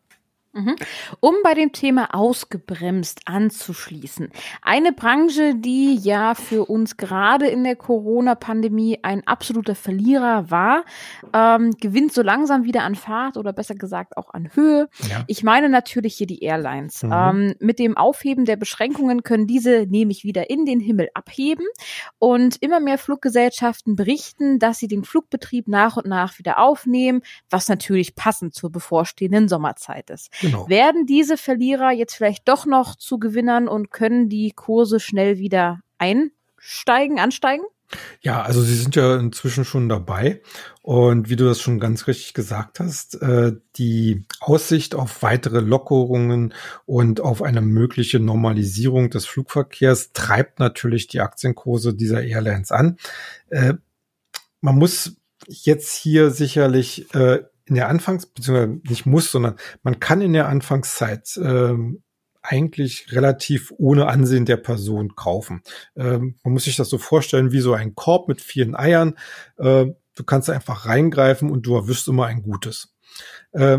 Mhm. 0.58 0.76
Um 1.20 1.34
bei 1.44 1.54
dem 1.54 1.72
Thema 1.72 2.14
ausgebremst 2.14 3.20
anzuschließen. 3.26 4.30
Eine 4.62 4.92
Branche, 4.92 5.54
die 5.54 5.94
ja 5.94 6.34
für 6.34 6.64
uns 6.64 6.96
gerade 6.96 7.46
in 7.46 7.62
der 7.62 7.76
Corona-Pandemie 7.76 8.98
ein 9.02 9.24
absoluter 9.26 9.76
Verlierer 9.76 10.50
war, 10.50 10.84
ähm, 11.32 11.70
gewinnt 11.80 12.12
so 12.12 12.22
langsam 12.22 12.64
wieder 12.64 12.82
an 12.82 12.96
Fahrt 12.96 13.36
oder 13.36 13.52
besser 13.52 13.76
gesagt 13.76 14.16
auch 14.16 14.34
an 14.34 14.50
Höhe. 14.54 14.88
Ja. 15.08 15.24
Ich 15.28 15.44
meine 15.44 15.68
natürlich 15.68 16.16
hier 16.16 16.26
die 16.26 16.42
Airlines. 16.42 17.02
Mhm. 17.02 17.12
Ähm, 17.12 17.54
mit 17.60 17.78
dem 17.78 17.96
Aufheben 17.96 18.44
der 18.44 18.56
Beschränkungen 18.56 19.22
können 19.22 19.46
diese 19.46 19.86
nämlich 19.88 20.24
wieder 20.24 20.50
in 20.50 20.66
den 20.66 20.80
Himmel 20.80 21.08
abheben 21.14 21.64
und 22.18 22.56
immer 22.60 22.80
mehr 22.80 22.98
Fluggesellschaften 22.98 23.94
berichten, 23.94 24.58
dass 24.58 24.78
sie 24.78 24.88
den 24.88 25.04
Flugbetrieb 25.04 25.68
nach 25.68 25.96
und 25.96 26.06
nach 26.06 26.38
wieder 26.38 26.58
aufnehmen, 26.58 27.22
was 27.48 27.68
natürlich 27.68 28.16
passend 28.16 28.54
zur 28.54 28.70
bevorstehenden 28.70 29.48
Sommerzeit 29.48 30.10
ist. 30.10 30.30
Genau. 30.50 30.68
Werden 30.68 31.06
diese 31.06 31.36
Verlierer 31.36 31.92
jetzt 31.92 32.14
vielleicht 32.14 32.48
doch 32.48 32.66
noch 32.66 32.96
zu 32.96 33.18
Gewinnern 33.18 33.68
und 33.68 33.90
können 33.90 34.28
die 34.28 34.52
Kurse 34.52 35.00
schnell 35.00 35.38
wieder 35.38 35.80
einsteigen, 35.98 37.18
ansteigen? 37.18 37.64
Ja, 38.20 38.42
also 38.42 38.60
sie 38.62 38.74
sind 38.74 38.96
ja 38.96 39.16
inzwischen 39.16 39.64
schon 39.64 39.88
dabei. 39.88 40.42
Und 40.82 41.30
wie 41.30 41.36
du 41.36 41.44
das 41.44 41.60
schon 41.60 41.80
ganz 41.80 42.06
richtig 42.06 42.34
gesagt 42.34 42.80
hast, 42.80 43.20
äh, 43.22 43.52
die 43.76 44.24
Aussicht 44.40 44.94
auf 44.94 45.22
weitere 45.22 45.60
Lockerungen 45.60 46.52
und 46.84 47.20
auf 47.20 47.42
eine 47.42 47.62
mögliche 47.62 48.20
Normalisierung 48.20 49.10
des 49.10 49.26
Flugverkehrs 49.26 50.12
treibt 50.12 50.58
natürlich 50.58 51.06
die 51.06 51.20
Aktienkurse 51.20 51.94
dieser 51.94 52.22
Airlines 52.22 52.72
an. 52.72 52.98
Äh, 53.48 53.74
man 54.60 54.76
muss 54.76 55.16
jetzt 55.46 55.94
hier 55.94 56.30
sicherlich 56.30 57.12
äh, 57.14 57.42
in 57.68 57.74
der 57.74 57.88
Anfangs, 57.88 58.26
beziehungsweise 58.26 58.80
nicht 58.88 59.06
muss, 59.06 59.30
sondern 59.30 59.56
man 59.82 60.00
kann 60.00 60.20
in 60.20 60.32
der 60.32 60.48
Anfangszeit 60.48 61.38
ähm, 61.42 62.02
eigentlich 62.42 63.12
relativ 63.12 63.72
ohne 63.76 64.06
Ansehen 64.06 64.46
der 64.46 64.56
Person 64.56 65.14
kaufen. 65.14 65.62
Ähm, 65.96 66.36
man 66.44 66.54
muss 66.54 66.64
sich 66.64 66.76
das 66.76 66.88
so 66.88 66.98
vorstellen 66.98 67.52
wie 67.52 67.60
so 67.60 67.74
ein 67.74 67.94
Korb 67.94 68.28
mit 68.28 68.40
vielen 68.40 68.74
Eiern. 68.74 69.14
Äh, 69.58 69.86
du 70.14 70.24
kannst 70.24 70.48
einfach 70.50 70.86
reingreifen 70.86 71.50
und 71.50 71.66
du 71.66 71.74
erwischst 71.74 72.08
immer 72.08 72.26
ein 72.26 72.42
gutes. 72.42 72.94
Äh, 73.52 73.78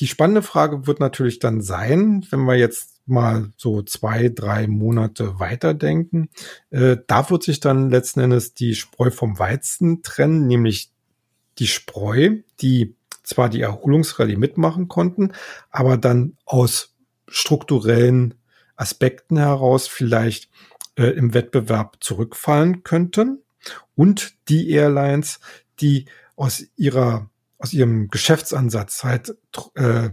die 0.00 0.06
spannende 0.06 0.42
Frage 0.42 0.86
wird 0.86 1.00
natürlich 1.00 1.38
dann 1.38 1.60
sein, 1.60 2.26
wenn 2.30 2.44
wir 2.44 2.56
jetzt 2.56 3.00
mal 3.06 3.52
so 3.56 3.82
zwei, 3.82 4.28
drei 4.28 4.66
Monate 4.66 5.38
weiterdenken. 5.38 6.28
Äh, 6.70 6.98
da 7.06 7.30
wird 7.30 7.44
sich 7.44 7.60
dann 7.60 7.90
letzten 7.90 8.20
Endes 8.20 8.54
die 8.54 8.74
Spreu 8.74 9.10
vom 9.10 9.38
Weizen 9.38 10.02
trennen, 10.02 10.46
nämlich 10.46 10.90
die 11.58 11.68
Spreu, 11.68 12.38
die 12.60 12.95
zwar 13.26 13.48
die 13.50 13.60
Erholungsrallye 13.60 14.36
mitmachen 14.36 14.88
konnten, 14.88 15.32
aber 15.70 15.96
dann 15.96 16.36
aus 16.46 16.94
strukturellen 17.28 18.34
Aspekten 18.76 19.36
heraus 19.36 19.88
vielleicht 19.88 20.48
äh, 20.96 21.06
im 21.08 21.34
Wettbewerb 21.34 21.96
zurückfallen 22.00 22.84
könnten 22.84 23.42
und 23.96 24.34
die 24.48 24.70
Airlines, 24.70 25.40
die 25.80 26.06
aus 26.36 26.64
ihrer 26.76 27.28
aus 27.58 27.72
ihrem 27.72 28.08
Geschäftsansatz 28.08 29.02
halt 29.02 29.34
äh, 29.74 30.10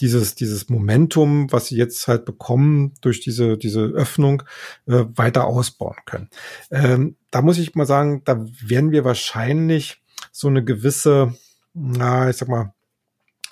dieses 0.00 0.34
dieses 0.34 0.68
Momentum, 0.68 1.52
was 1.52 1.66
sie 1.66 1.76
jetzt 1.76 2.08
halt 2.08 2.24
bekommen 2.24 2.94
durch 3.02 3.20
diese 3.20 3.56
diese 3.56 3.82
Öffnung 3.82 4.42
äh, 4.86 5.04
weiter 5.14 5.46
ausbauen 5.46 5.98
können. 6.06 6.28
Ähm, 6.70 7.16
da 7.30 7.42
muss 7.42 7.58
ich 7.58 7.74
mal 7.74 7.86
sagen, 7.86 8.22
da 8.24 8.44
werden 8.62 8.90
wir 8.90 9.04
wahrscheinlich 9.04 10.02
so 10.32 10.48
eine 10.48 10.64
gewisse 10.64 11.34
na, 11.78 12.28
ich 12.28 12.36
sag 12.36 12.48
mal, 12.48 12.74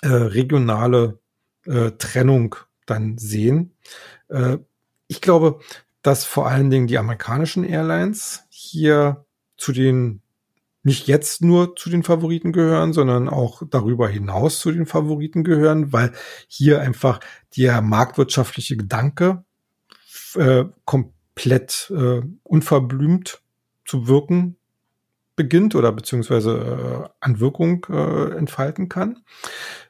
äh, 0.01 0.07
regionale 0.07 1.19
äh, 1.65 1.91
Trennung 1.91 2.55
dann 2.85 3.17
sehen. 3.17 3.75
Äh, 4.29 4.57
ich 5.07 5.21
glaube, 5.21 5.59
dass 6.01 6.25
vor 6.25 6.47
allen 6.47 6.69
Dingen 6.69 6.87
die 6.87 6.97
amerikanischen 6.97 7.63
Airlines 7.63 8.43
hier 8.49 9.25
zu 9.57 9.71
den 9.71 10.21
nicht 10.83 11.07
jetzt 11.07 11.41
nur 11.41 11.75
zu 11.75 11.89
den 11.89 12.03
Favoriten 12.03 12.53
gehören, 12.53 12.93
sondern 12.93 13.27
auch 13.27 13.61
darüber 13.69 14.07
hinaus 14.07 14.59
zu 14.59 14.71
den 14.71 14.85
Favoriten 14.85 15.43
gehören, 15.43 15.91
weil 15.91 16.13
hier 16.47 16.79
einfach 16.79 17.19
der 17.57 17.81
marktwirtschaftliche 17.81 18.77
Gedanke 18.77 19.43
äh, 20.35 20.63
komplett 20.85 21.91
äh, 21.93 22.21
unverblümt 22.43 23.41
zu 23.85 24.07
wirken 24.07 24.55
beginnt 25.37 25.75
oder 25.75 25.93
beziehungsweise 25.93 27.05
äh, 27.05 27.09
an 27.21 27.39
Wirkung 27.39 27.85
äh, 27.89 28.35
entfalten 28.35 28.89
kann. 28.89 29.23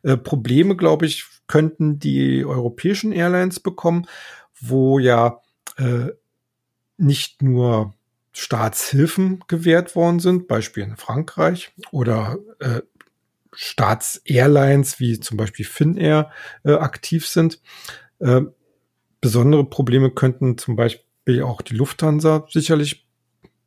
Äh, 0.03 0.17
Probleme, 0.17 0.75
glaube 0.75 1.07
ich, 1.07 1.25
könnten 1.47 1.97
die 1.97 2.45
europäischen 2.45 3.11
Airlines 3.11 3.59
bekommen, 3.59 4.05
wo 4.59 4.99
ja 4.99 5.41
äh, 5.77 6.09
nicht 6.97 7.41
nur 7.41 7.95
Staatshilfen 8.33 9.43
gewährt 9.47 9.95
worden 9.95 10.19
sind, 10.19 10.47
Beispiel 10.47 10.83
in 10.83 10.97
Frankreich, 10.97 11.71
oder 11.91 12.37
äh, 12.59 12.81
Staatsairlines 13.53 14.99
wie 14.99 15.19
zum 15.19 15.37
Beispiel 15.37 15.65
Finnair 15.65 16.29
äh, 16.63 16.73
aktiv 16.73 17.27
sind. 17.27 17.61
Äh, 18.19 18.41
besondere 19.21 19.63
Probleme 19.63 20.11
könnten 20.11 20.57
zum 20.57 20.75
Beispiel 20.75 21.41
auch 21.41 21.61
die 21.61 21.75
Lufthansa 21.75 22.45
sicherlich 22.49 23.06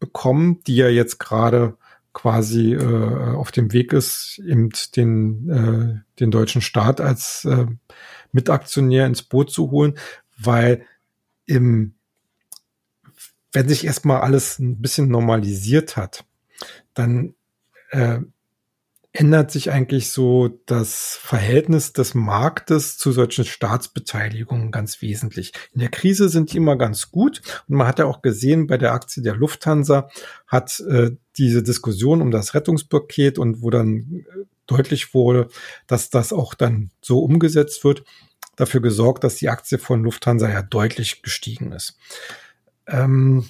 bekommen, 0.01 0.61
die 0.67 0.77
ja 0.77 0.89
jetzt 0.89 1.19
gerade 1.19 1.77
quasi 2.13 2.75
äh, 2.75 3.35
auf 3.35 3.53
dem 3.53 3.73
Weg 3.73 3.93
ist, 3.93 4.41
eben 4.45 4.71
den, 4.97 5.49
äh, 5.49 6.19
den 6.19 6.31
deutschen 6.33 6.61
Staat 6.61 7.01
als 7.01 7.45
äh, 7.45 7.67
Mitaktionär 8.33 9.07
ins 9.07 9.23
Boot 9.23 9.51
zu 9.51 9.71
holen, 9.71 9.97
weil 10.37 10.85
im, 11.47 11.95
wenn 13.53 13.69
sich 13.69 13.85
erstmal 13.85 14.23
alles 14.23 14.59
ein 14.59 14.81
bisschen 14.81 15.09
normalisiert 15.09 15.97
hat, 15.97 16.25
dann 16.95 17.35
äh, 17.91 18.19
ändert 19.13 19.51
sich 19.51 19.71
eigentlich 19.71 20.11
so 20.11 20.61
das 20.67 21.19
Verhältnis 21.21 21.93
des 21.93 22.15
Marktes 22.15 22.97
zu 22.97 23.11
solchen 23.11 23.45
Staatsbeteiligungen 23.45 24.71
ganz 24.71 25.03
wesentlich. 25.03 25.53
In 25.73 25.81
der 25.81 25.89
Krise 25.89 26.29
sind 26.29 26.53
die 26.53 26.59
immer 26.59 26.77
ganz 26.77 27.11
gut 27.11 27.43
und 27.67 27.77
man 27.77 27.89
hat 27.89 27.99
ja 27.99 28.05
auch 28.05 28.23
gesehen, 28.23 28.69
bei 28.69 28.79
der 28.79 28.93
Aktie 28.93 29.23
der 29.23 29.35
Lufthansa 29.35 30.09
hat 30.47 30.79
äh, 30.81 31.11
diese 31.37 31.63
Diskussion 31.63 32.23
um 32.23 32.31
das 32.31 32.55
Rettungspaket 32.55 33.39
und 33.39 33.63
wo 33.63 33.71
dann 33.71 34.25
äh, 34.29 34.45
deutlich 34.67 35.13
wurde, 35.13 35.49
dass 35.89 36.11
das 36.11 36.33
auch 36.33 36.55
dann 36.55 36.91
so 37.01 37.19
umgesetzt 37.19 37.83
wird, 37.83 38.05
dafür 38.55 38.81
gesorgt, 38.81 39.25
dass 39.25 39.37
die 39.37 39.49
Aktie 39.49 39.79
von 39.79 40.05
Lufthansa 40.05 40.49
ja 40.49 40.63
deutlich 40.63 41.23
gestiegen 41.23 41.73
ist. 41.73 41.99
Ähm, 42.87 43.49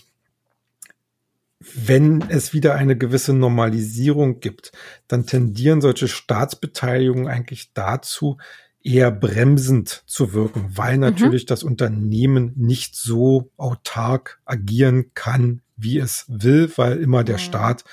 wenn 1.61 2.25
es 2.31 2.55
wieder 2.55 2.75
eine 2.75 2.97
gewisse 2.97 3.35
Normalisierung 3.35 4.40
gibt, 4.40 4.73
dann 5.09 5.26
tendieren 5.26 5.83
solche 5.83 6.09
Staatsbeteiligungen 6.09 7.29
eigentlich 7.29 7.73
dazu, 7.75 8.38
eher 8.83 9.11
bremsend 9.11 10.02
zu 10.07 10.33
wirken, 10.33 10.71
weil 10.75 10.95
mhm. 10.95 11.00
natürlich 11.00 11.45
mhm. 11.45 11.49
das 11.49 11.62
Unternehmen 11.62 12.55
nicht 12.57 12.97
so 12.97 13.50
autark 13.59 14.40
agieren 14.47 15.12
kann, 15.14 15.61
wie 15.76 15.99
es 15.99 16.25
will, 16.29 16.73
weil 16.76 16.97
immer 16.99 17.25
der 17.25 17.37
mhm. 17.37 17.40
Staat 17.40 17.85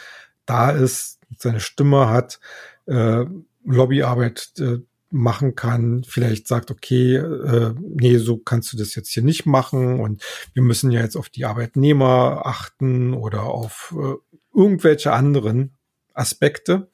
da 0.45 0.71
ist, 0.71 1.19
seine 1.37 1.59
Stimme 1.59 2.09
hat, 2.09 2.39
äh, 2.85 3.25
Lobbyarbeit 3.65 4.53
äh, 4.59 4.77
machen 5.09 5.55
kann, 5.55 6.03
vielleicht 6.03 6.47
sagt, 6.47 6.71
okay, 6.71 7.15
äh, 7.15 7.73
nee, 7.79 8.17
so 8.17 8.37
kannst 8.37 8.73
du 8.73 8.77
das 8.77 8.95
jetzt 8.95 9.09
hier 9.09 9.23
nicht 9.23 9.45
machen 9.45 9.99
und 9.99 10.23
wir 10.53 10.63
müssen 10.63 10.91
ja 10.91 11.01
jetzt 11.01 11.15
auf 11.15 11.29
die 11.29 11.45
Arbeitnehmer 11.45 12.41
achten 12.45 13.13
oder 13.13 13.43
auf 13.43 13.95
äh, 13.97 14.15
irgendwelche 14.53 15.13
anderen 15.13 15.77
Aspekte. 16.13 16.89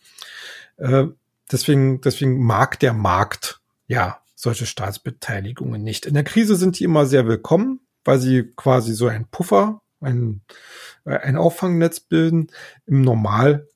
Äh, 0.77 1.05
deswegen, 1.51 2.01
deswegen 2.01 2.43
mag 2.43 2.79
der 2.79 2.93
Markt 2.93 3.61
ja 3.87 4.19
solche 4.35 4.65
Staatsbeteiligungen 4.65 5.81
nicht. 5.81 6.05
In 6.05 6.13
der 6.13 6.23
Krise 6.23 6.55
sind 6.55 6.79
die 6.79 6.83
immer 6.83 7.05
sehr 7.05 7.27
willkommen, 7.27 7.79
weil 8.03 8.19
sie 8.19 8.43
quasi 8.55 8.93
so 8.93 9.07
ein 9.07 9.27
Puffer, 9.27 9.81
ein, 10.01 10.41
äh, 11.05 11.17
ein 11.17 11.37
Auffangnetz 11.37 11.99
bilden. 11.99 12.47
Im 12.85 13.01
Normal 13.01 13.67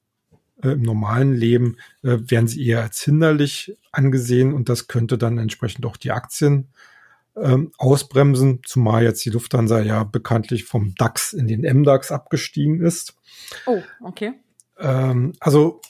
äh, 0.61 0.69
im 0.69 0.81
normalen 0.81 1.33
Leben 1.33 1.77
äh, 2.03 2.17
werden 2.19 2.47
sie 2.47 2.65
eher 2.65 2.81
als 2.81 3.01
hinderlich 3.01 3.77
angesehen 3.91 4.53
und 4.53 4.69
das 4.69 4.87
könnte 4.87 5.17
dann 5.17 5.37
entsprechend 5.37 5.85
auch 5.85 5.97
die 5.97 6.11
Aktien 6.11 6.69
ähm, 7.35 7.71
ausbremsen, 7.77 8.61
zumal 8.65 9.03
jetzt 9.03 9.23
die 9.25 9.29
Lufthansa 9.29 9.81
ja 9.81 10.03
bekanntlich 10.03 10.65
vom 10.65 10.95
DAX 10.95 11.33
in 11.33 11.47
den 11.47 11.61
MDAX 11.61 12.11
abgestiegen 12.11 12.81
ist. 12.81 13.15
Oh, 13.65 13.81
okay. 14.01 14.33
Ähm, 14.79 15.33
also 15.39 15.81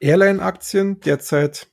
Airline-Aktien 0.00 1.00
derzeit 1.00 1.68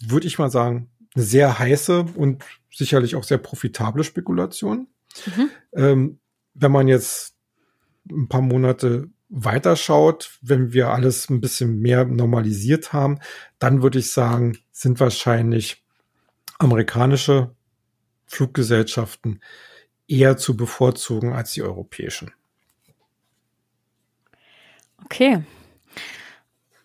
würde 0.00 0.26
ich 0.26 0.38
mal 0.38 0.50
sagen, 0.50 0.90
eine 1.14 1.24
sehr 1.24 1.58
heiße 1.58 2.06
und 2.14 2.44
sicherlich 2.70 3.14
auch 3.14 3.24
sehr 3.24 3.38
profitable 3.38 4.04
Spekulation. 4.04 4.88
Mhm. 5.26 5.50
Ähm, 5.74 6.18
wenn 6.54 6.72
man 6.72 6.88
jetzt 6.88 7.34
ein 8.10 8.28
paar 8.28 8.42
Monate 8.42 9.10
weiterschaut, 9.36 10.38
wenn 10.42 10.72
wir 10.72 10.90
alles 10.90 11.28
ein 11.28 11.40
bisschen 11.40 11.80
mehr 11.80 12.04
normalisiert 12.04 12.92
haben, 12.92 13.18
dann 13.58 13.82
würde 13.82 13.98
ich 13.98 14.12
sagen, 14.12 14.58
sind 14.70 15.00
wahrscheinlich 15.00 15.82
amerikanische 16.58 17.50
Fluggesellschaften 18.26 19.40
eher 20.06 20.36
zu 20.36 20.56
bevorzugen 20.56 21.32
als 21.32 21.52
die 21.52 21.62
europäischen. 21.62 22.30
Okay. 25.04 25.42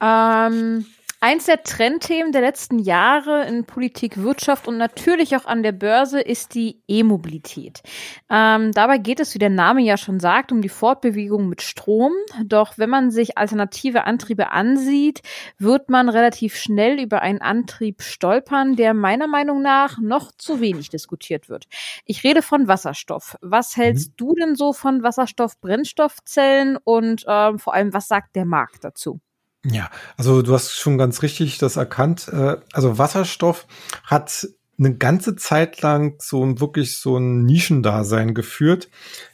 Ähm, 0.02 0.86
Eins 1.22 1.48
der 1.48 1.64
Trendthemen 1.64 2.32
der 2.32 2.40
letzten 2.40 2.80
Jahre 2.80 3.46
in 3.46 3.66
Politik, 3.66 4.24
Wirtschaft 4.24 4.70
und 4.70 4.78
natürlich 4.78 5.36
auch 5.36 5.44
an 5.44 5.64
der 5.64 5.74
Börse 5.74 6.22
ist 6.22 6.56
die 6.56 6.82
E-Mobilität. 6.88 7.82
Ähm, 8.30 8.72
dabei 8.72 9.00
geht 9.00 9.20
es, 9.20 9.34
wie 9.34 9.40
der 9.40 9.50
Name 9.50 9.82
ja 9.82 9.98
schon 9.98 10.22
sagt, 10.22 10.54
um 10.54 10.62
die 10.62 10.70
Fortbewegung 10.70 11.50
mit 11.50 11.62
Strom. 11.62 12.14
Doch 12.46 12.78
wenn 12.78 12.90
man 12.90 13.12
sich 13.12 13.38
alternative 13.38 14.06
Antriebe 14.06 14.52
ansieht, 14.52 15.22
wird 15.58 15.90
man 15.90 16.08
relativ 16.08 16.56
schnell 16.56 17.02
über 17.02 17.22
einen 17.22 17.42
Antrieb 17.42 18.02
stolpern, 18.02 18.78
der 18.78 18.94
meiner 18.94 19.28
Meinung 19.28 19.62
nach 19.62 19.98
noch 20.00 20.32
zu 20.32 20.62
wenig 20.62 20.88
diskutiert 20.88 21.50
wird. 21.50 21.66
Ich 22.06 22.24
rede 22.24 22.42
von 22.42 22.70
Wasserstoff. 22.70 23.36
Was 23.42 23.76
hältst 23.76 24.12
mhm. 24.12 24.14
du 24.16 24.36
denn 24.36 24.56
so 24.56 24.72
von 24.72 25.04
Wasserstoff-Brennstoffzellen 25.04 26.78
und 26.82 27.26
ähm, 27.28 27.60
vor 27.60 27.74
allem, 27.74 27.94
was 27.94 28.08
sagt 28.08 28.38
der 28.38 28.46
Markt 28.46 28.86
dazu? 28.86 29.20
Ja, 29.66 29.90
also 30.16 30.42
du 30.42 30.54
hast 30.54 30.72
schon 30.74 30.98
ganz 30.98 31.22
richtig 31.22 31.58
das 31.58 31.76
erkannt. 31.76 32.30
Äh, 32.30 32.58
also 32.72 32.98
Wasserstoff 32.98 33.68
hat 34.04 34.48
eine 34.78 34.96
ganze 34.96 35.36
Zeit 35.36 35.82
lang 35.82 36.16
so 36.22 36.44
ein 36.44 36.62
wirklich 36.62 36.98
so 36.98 37.18
ein 37.18 37.44
Nischendasein 37.46 38.34
geführt, 38.34 38.90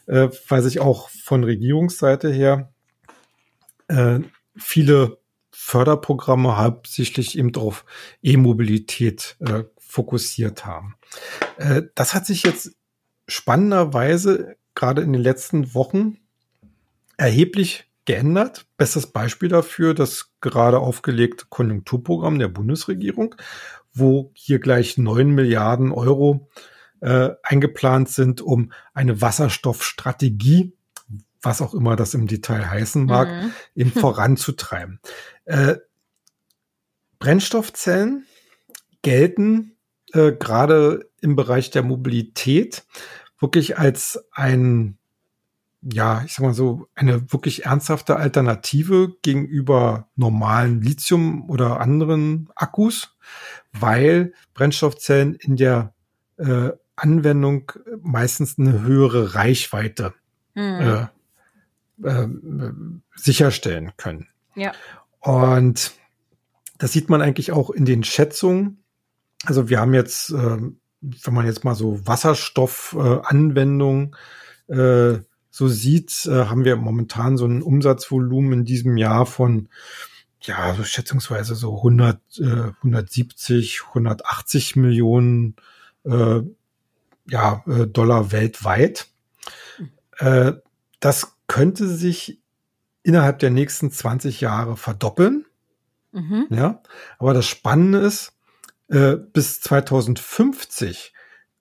äh, 0.07 0.29
weil 0.47 0.63
sich 0.63 0.79
auch 0.79 1.09
von 1.09 1.43
Regierungsseite 1.43 2.31
her 2.31 2.73
äh, 3.87 4.19
viele 4.55 5.19
Förderprogramme 5.51 6.57
hauptsächlich 6.57 7.37
eben 7.37 7.55
auf 7.55 7.85
E-Mobilität 8.21 9.37
fokussiert 9.79 10.65
haben. 10.65 10.95
das 11.95 12.13
hat 12.13 12.25
sich 12.25 12.43
jetzt 12.43 12.75
spannenderweise 13.27 14.57
gerade 14.75 15.01
in 15.01 15.13
den 15.13 15.21
letzten 15.21 15.73
Wochen 15.73 16.17
erheblich 17.17 17.89
geändert. 18.05 18.65
Bestes 18.77 19.07
Beispiel 19.07 19.49
dafür 19.49 19.93
das 19.93 20.31
gerade 20.41 20.79
aufgelegte 20.79 21.45
Konjunkturprogramm 21.49 22.39
der 22.39 22.47
Bundesregierung, 22.47 23.35
wo 23.93 24.31
hier 24.33 24.59
gleich 24.59 24.97
neun 24.97 25.31
Milliarden 25.31 25.91
Euro 25.91 26.49
äh, 27.01 27.31
eingeplant 27.43 28.09
sind, 28.09 28.41
um 28.41 28.71
eine 28.93 29.21
Wasserstoffstrategie, 29.21 30.73
was 31.41 31.61
auch 31.61 31.73
immer 31.73 31.95
das 31.95 32.13
im 32.13 32.27
Detail 32.27 32.69
heißen 32.69 33.05
mag, 33.05 33.29
mhm. 33.29 33.51
eben 33.75 33.91
voranzutreiben. 33.91 34.99
Äh, 35.45 35.75
Brennstoffzellen 37.19 38.25
gelten 39.01 39.77
äh, 40.13 40.31
gerade 40.31 41.09
im 41.21 41.35
Bereich 41.35 41.71
der 41.71 41.83
Mobilität 41.83 42.83
wirklich 43.39 43.77
als 43.77 44.25
ein 44.31 44.97
ja, 45.91 46.23
ich 46.25 46.33
sag 46.33 46.43
mal 46.43 46.53
so, 46.53 46.87
eine 46.95 47.31
wirklich 47.31 47.65
ernsthafte 47.65 48.15
Alternative 48.15 49.15
gegenüber 49.21 50.09
normalen 50.15 50.81
Lithium 50.81 51.47
oder 51.49 51.79
anderen 51.79 52.49
Akkus, 52.55 53.15
weil 53.71 54.33
Brennstoffzellen 54.55 55.35
in 55.35 55.57
der 55.57 55.93
äh, 56.37 56.71
Anwendung 56.95 57.71
meistens 58.01 58.57
eine 58.57 58.81
höhere 58.81 59.35
Reichweite 59.35 60.15
mhm. 60.55 61.07
äh, 62.03 62.03
äh, 62.03 62.27
sicherstellen 63.15 63.91
können. 63.97 64.27
Ja. 64.55 64.71
Und 65.19 65.91
das 66.79 66.93
sieht 66.93 67.09
man 67.09 67.21
eigentlich 67.21 67.51
auch 67.51 67.69
in 67.69 67.85
den 67.85 68.03
Schätzungen. 68.03 68.83
Also 69.45 69.69
wir 69.69 69.79
haben 69.79 69.93
jetzt, 69.93 70.31
äh, 70.31 70.57
wenn 71.01 71.33
man 71.33 71.45
jetzt 71.45 71.63
mal 71.63 71.75
so 71.75 72.07
Wasserstoffanwendungen 72.07 74.15
äh, 74.67 75.19
so 75.55 75.69
sieht, 75.69 76.25
äh, 76.25 76.47
haben 76.47 76.65
wir 76.65 76.75
momentan 76.75 77.37
so 77.37 77.45
ein 77.45 77.61
Umsatzvolumen 77.61 78.51
in 78.51 78.65
diesem 78.65 78.97
Jahr 78.97 79.25
von 79.25 79.69
ja, 80.41 80.75
so 80.75 80.83
schätzungsweise 80.83 81.55
so 81.55 81.77
100, 81.77 82.19
äh, 82.39 82.73
170, 82.83 83.83
180 83.87 84.75
Millionen 84.75 85.55
äh, 86.03 86.41
ja, 87.29 87.63
äh, 87.67 87.87
Dollar 87.87 88.33
weltweit. 88.33 89.07
Äh, 90.17 90.51
das 90.99 91.37
könnte 91.47 91.87
sich 91.87 92.41
innerhalb 93.03 93.39
der 93.39 93.49
nächsten 93.49 93.91
20 93.91 94.41
Jahre 94.41 94.75
verdoppeln. 94.75 95.45
Mhm. 96.11 96.47
Ja, 96.49 96.83
aber 97.17 97.33
das 97.33 97.45
Spannende 97.45 97.99
ist, 97.99 98.33
äh, 98.89 99.15
bis 99.15 99.61
2050 99.61 101.13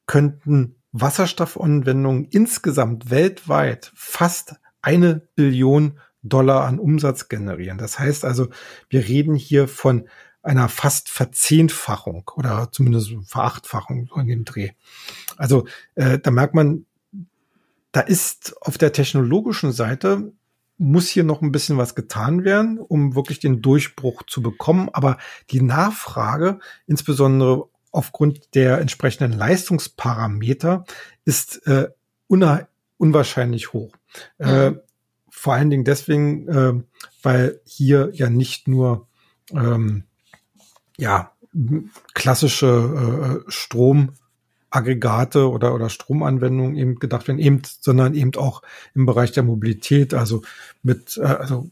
könnten 0.06 0.74
Wasserstoffanwendungen 0.94 2.26
insgesamt 2.26 3.10
weltweit 3.10 3.90
fast 3.96 4.54
eine 4.80 5.26
Billion 5.34 5.98
Dollar 6.22 6.64
an 6.64 6.78
Umsatz 6.78 7.28
generieren. 7.28 7.78
Das 7.78 7.98
heißt 7.98 8.24
also, 8.24 8.48
wir 8.88 9.06
reden 9.06 9.34
hier 9.34 9.66
von 9.66 10.08
einer 10.42 10.68
fast 10.68 11.10
Verzehnfachung 11.10 12.30
oder 12.36 12.68
zumindest 12.70 13.12
Verachtfachung 13.26 14.08
in 14.16 14.28
dem 14.28 14.44
Dreh. 14.44 14.70
Also 15.36 15.66
äh, 15.96 16.20
da 16.20 16.30
merkt 16.30 16.54
man, 16.54 16.86
da 17.90 18.00
ist 18.00 18.54
auf 18.60 18.78
der 18.78 18.92
technologischen 18.92 19.72
Seite 19.72 20.32
muss 20.76 21.08
hier 21.08 21.24
noch 21.24 21.42
ein 21.42 21.52
bisschen 21.52 21.78
was 21.78 21.94
getan 21.94 22.44
werden, 22.44 22.78
um 22.78 23.14
wirklich 23.14 23.38
den 23.38 23.62
Durchbruch 23.62 24.24
zu 24.24 24.42
bekommen. 24.42 24.88
Aber 24.92 25.18
die 25.50 25.62
Nachfrage, 25.62 26.58
insbesondere 26.86 27.68
aufgrund 27.94 28.54
der 28.54 28.80
entsprechenden 28.80 29.32
Leistungsparameter 29.32 30.84
ist 31.24 31.66
äh, 31.66 31.88
unwahrscheinlich 32.98 33.72
hoch. 33.72 33.94
Äh, 34.38 34.70
mhm. 34.70 34.76
Äh, 34.76 34.80
vor 35.30 35.54
allen 35.54 35.70
Dingen 35.70 35.84
deswegen, 35.84 36.48
äh, 36.48 36.82
weil 37.22 37.60
hier 37.64 38.10
ja 38.12 38.30
nicht 38.30 38.66
nur 38.66 39.08
ähm, 39.52 40.04
ja 40.96 41.32
klassische 42.14 43.44
äh, 43.46 43.50
Stromaggregate 43.50 45.48
oder 45.48 45.74
oder 45.74 45.88
Stromanwendungen 45.88 46.76
eben 46.76 46.96
gedacht 46.96 47.28
werden, 47.28 47.38
eben, 47.38 47.62
sondern 47.80 48.14
eben 48.14 48.34
auch 48.36 48.62
im 48.94 49.06
Bereich 49.06 49.32
der 49.32 49.42
Mobilität, 49.42 50.14
also 50.14 50.42
mit 50.82 51.16
äh, 51.18 51.26
also 51.26 51.68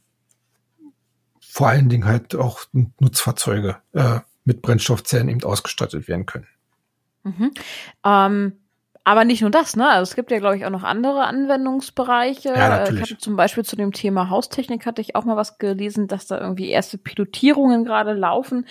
vor 1.41 1.69
allen 1.69 1.89
Dingen 1.89 2.05
halt 2.05 2.35
auch 2.35 2.61
Nutzfahrzeuge 2.73 3.79
äh, 3.93 4.21
mit 4.45 4.63
Brennstoffzellen 4.63 5.29
eben 5.29 5.43
ausgestattet 5.45 6.09
werden 6.09 6.27
können. 6.27 6.47
Mhm. 7.25 7.51
Ähm, 8.05 8.53
aber 9.05 9.25
nicht 9.25 9.41
nur 9.41 9.51
das, 9.51 9.75
ne? 9.75 9.89
Also 9.89 10.11
es 10.11 10.15
gibt 10.15 10.31
ja, 10.31 10.39
glaube 10.39 10.57
ich, 10.57 10.65
auch 10.65 10.71
noch 10.71 10.85
andere 10.85 11.25
Anwendungsbereiche. 11.25 12.51
Ja, 12.51 12.69
natürlich. 12.69 13.03
Ich 13.03 13.11
hatte 13.11 13.19
zum 13.19 13.35
Beispiel 13.35 13.65
zu 13.65 13.75
dem 13.75 13.93
Thema 13.93 14.31
Haustechnik 14.31 14.87
hatte 14.87 15.01
ich 15.01 15.17
auch 15.17 15.25
mal 15.25 15.37
was 15.37 15.59
gelesen, 15.59 16.07
dass 16.07 16.29
da 16.29 16.41
irgendwie 16.41 16.69
erste 16.69 16.99
Pilotierungen 16.99 17.85
gerade 17.85 18.13
laufen 18.13 18.65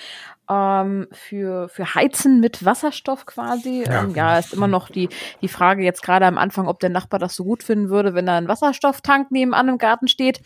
ähm, 0.49 1.07
für, 1.11 1.67
für 1.67 1.95
Heizen 1.95 2.39
mit 2.39 2.63
Wasserstoff 2.63 3.25
quasi. 3.25 3.83
Ja, 3.85 4.03
ähm, 4.03 4.15
ja, 4.15 4.37
ist 4.37 4.53
immer 4.53 4.69
noch 4.69 4.89
die, 4.89 5.09
die 5.41 5.49
Frage 5.49 5.83
jetzt 5.83 6.01
gerade 6.01 6.25
am 6.25 6.37
Anfang, 6.37 6.69
ob 6.69 6.79
der 6.79 6.89
Nachbar 6.89 7.19
das 7.19 7.35
so 7.35 7.43
gut 7.43 7.61
finden 7.61 7.89
würde, 7.89 8.13
wenn 8.13 8.25
da 8.25 8.37
ein 8.37 8.47
Wasserstofftank 8.47 9.31
nebenan 9.31 9.67
im 9.67 9.77
Garten 9.77 10.07
steht. 10.07 10.41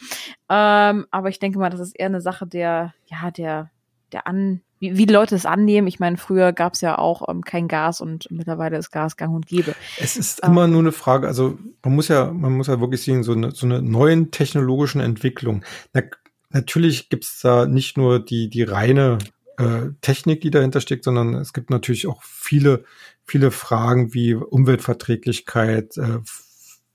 Ähm, 0.49 1.05
aber 1.11 1.29
ich 1.29 1.37
denke 1.37 1.59
mal, 1.59 1.69
das 1.69 1.79
ist 1.79 1.93
eher 1.93 2.07
eine 2.07 2.21
Sache 2.21 2.47
der, 2.47 2.95
ja, 3.05 3.29
der, 3.29 3.69
der 4.11 4.25
An 4.25 4.61
wie, 4.85 4.97
wie 4.97 5.05
die 5.05 5.13
Leute 5.13 5.35
es 5.35 5.45
annehmen. 5.45 5.87
Ich 5.87 5.99
meine, 5.99 6.17
früher 6.17 6.53
gab 6.53 6.73
es 6.73 6.81
ja 6.81 6.97
auch 6.97 7.27
ähm, 7.29 7.43
kein 7.43 7.67
Gas 7.67 8.01
und 8.01 8.27
mittlerweile 8.29 8.77
ist 8.77 8.91
Gas 8.91 9.17
gang 9.17 9.33
und 9.33 9.47
gäbe. 9.47 9.75
Es 9.99 10.17
ist 10.17 10.41
ähm, 10.43 10.51
immer 10.51 10.67
nur 10.67 10.81
eine 10.81 10.91
Frage, 10.91 11.27
also 11.27 11.57
man 11.83 11.95
muss 11.95 12.07
ja, 12.07 12.31
man 12.31 12.53
muss 12.53 12.67
ja 12.67 12.79
wirklich 12.79 13.01
sehen, 13.01 13.23
so 13.23 13.33
eine, 13.33 13.51
so 13.51 13.65
eine 13.65 13.81
neuen 13.81 14.31
technologischen 14.31 15.01
Entwicklung. 15.01 15.63
Na, 15.93 16.01
natürlich 16.49 17.09
gibt's 17.09 17.41
da 17.41 17.65
nicht 17.65 17.97
nur 17.97 18.19
die, 18.19 18.49
die 18.49 18.63
reine 18.63 19.17
äh, 19.57 19.89
Technik, 20.01 20.41
die 20.41 20.51
dahinter 20.51 20.81
steckt, 20.81 21.03
sondern 21.03 21.33
es 21.35 21.53
gibt 21.53 21.69
natürlich 21.69 22.07
auch 22.07 22.21
viele, 22.23 22.83
viele 23.23 23.51
Fragen 23.51 24.13
wie 24.13 24.35
Umweltverträglichkeit, 24.35 25.97
äh, 25.97 26.19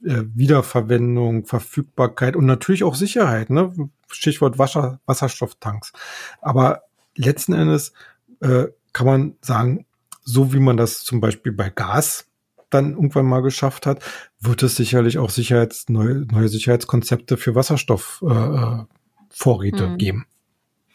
äh, 0.04 0.24
Wiederverwendung, 0.34 1.44
Verfügbarkeit 1.44 2.36
und 2.36 2.46
natürlich 2.46 2.84
auch 2.84 2.94
Sicherheit, 2.94 3.50
ne? 3.50 3.72
Stichwort 4.08 4.58
Wasser, 4.58 5.00
Wasserstofftanks. 5.06 5.92
Aber 6.40 6.82
letzten 7.16 7.52
Endes 7.52 7.92
äh, 8.40 8.66
kann 8.92 9.06
man 9.06 9.36
sagen, 9.40 9.86
so 10.22 10.52
wie 10.52 10.60
man 10.60 10.76
das 10.76 11.04
zum 11.04 11.20
Beispiel 11.20 11.52
bei 11.52 11.70
Gas 11.70 12.26
dann 12.70 12.92
irgendwann 12.92 13.26
mal 13.26 13.42
geschafft 13.42 13.86
hat, 13.86 14.02
wird 14.38 14.62
es 14.62 14.76
sicherlich 14.76 15.18
auch 15.18 15.30
Sicherheits, 15.30 15.88
neue, 15.88 16.26
neue 16.26 16.48
Sicherheitskonzepte 16.48 17.36
für 17.36 17.54
Wasserstoffvorräte 17.54 19.84
äh, 19.84 19.88
hm. 19.88 19.98
geben. 19.98 20.26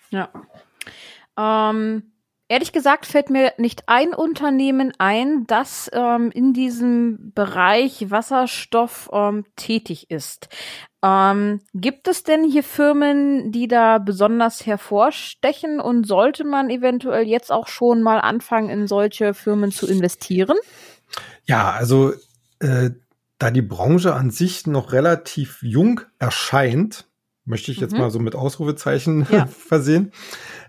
Ja. 0.09 0.29
Ähm, 1.37 2.03
ehrlich 2.47 2.71
gesagt 2.71 3.05
fällt 3.05 3.29
mir 3.29 3.53
nicht 3.57 3.83
ein 3.87 4.13
Unternehmen 4.13 4.93
ein, 4.97 5.45
das 5.47 5.89
ähm, 5.93 6.31
in 6.31 6.53
diesem 6.53 7.31
Bereich 7.33 8.11
Wasserstoff 8.11 9.09
ähm, 9.11 9.45
tätig 9.55 10.09
ist. 10.09 10.49
Ähm, 11.03 11.61
gibt 11.73 12.07
es 12.07 12.23
denn 12.23 12.43
hier 12.43 12.63
Firmen, 12.63 13.51
die 13.51 13.67
da 13.67 13.97
besonders 13.97 14.65
hervorstechen 14.65 15.79
und 15.79 16.07
sollte 16.07 16.43
man 16.43 16.69
eventuell 16.69 17.27
jetzt 17.27 17.51
auch 17.51 17.67
schon 17.67 18.01
mal 18.01 18.19
anfangen, 18.19 18.69
in 18.69 18.87
solche 18.87 19.33
Firmen 19.33 19.71
zu 19.71 19.87
investieren? 19.87 20.57
Ja, 21.45 21.71
also 21.71 22.13
äh, 22.59 22.91
da 23.37 23.51
die 23.51 23.61
Branche 23.61 24.13
an 24.13 24.31
sich 24.31 24.65
noch 24.65 24.93
relativ 24.93 25.61
jung 25.61 26.01
erscheint, 26.19 27.05
möchte 27.43 27.71
ich 27.71 27.79
jetzt 27.79 27.93
mhm. 27.93 27.99
mal 27.99 28.09
so 28.09 28.19
mit 28.19 28.35
Ausrufezeichen 28.35 29.27
ja. 29.29 29.45
versehen, 29.67 30.11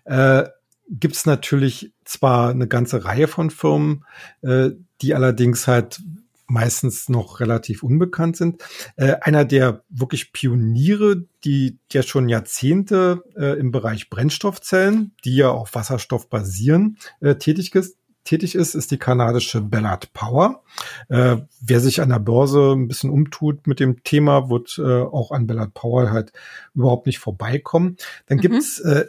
äh, 0.05 0.45
gibt 0.89 1.17
es 1.17 1.27
natürlich 1.27 1.93
zwar 2.05 2.51
eine 2.51 2.69
ganze 2.69 3.05
Reihe 3.05 3.29
von 3.29 3.51
Firmen, 3.51 4.05
äh, 4.43 4.71
die 5.03 5.15
allerdings 5.15 5.67
halt 5.67 6.01
meistens 6.49 7.09
noch 7.09 7.41
relativ 7.41 7.83
unbekannt 7.83 8.37
sind. 8.37 8.63
Äh, 8.97 9.17
einer 9.21 9.45
der 9.45 9.83
wirklich 9.89 10.33
Pioniere, 10.33 11.25
die 11.45 11.79
ja 11.93 12.03
schon 12.03 12.29
Jahrzehnte 12.29 13.25
äh, 13.37 13.59
im 13.59 13.73
Bereich 13.73 14.11
Brennstoffzellen, 14.11 15.13
die 15.25 15.37
ja 15.37 15.51
auf 15.51 15.75
Wasserstoff 15.75 16.29
basieren, 16.29 16.99
äh, 17.21 17.35
tätig 17.35 17.75
ist, 17.75 17.97
tätig 18.23 18.55
ist, 18.55 18.75
ist 18.75 18.91
die 18.91 18.99
kanadische 18.99 19.61
Ballard 19.61 20.13
Power. 20.13 20.63
Äh, 21.09 21.39
wer 21.61 21.81
sich 21.81 22.01
an 22.01 22.11
der 22.11 22.19
Börse 22.19 22.73
ein 22.73 22.89
bisschen 22.89 23.11
umtut 23.11 23.67
mit 23.67 23.81
dem 23.81 24.03
Thema, 24.05 24.51
wird 24.51 24.79
äh, 24.79 25.03
auch 25.03 25.31
an 25.31 25.47
Ballard 25.47 25.75
Power 25.75 26.11
halt 26.11 26.33
überhaupt 26.75 27.07
nicht 27.07 27.19
vorbeikommen. 27.19 27.97
Dann 28.27 28.39
mhm. 28.39 28.43
gibt's 28.43 28.79
äh, 28.81 29.07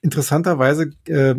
interessanterweise 0.00 0.92
äh, 1.06 1.34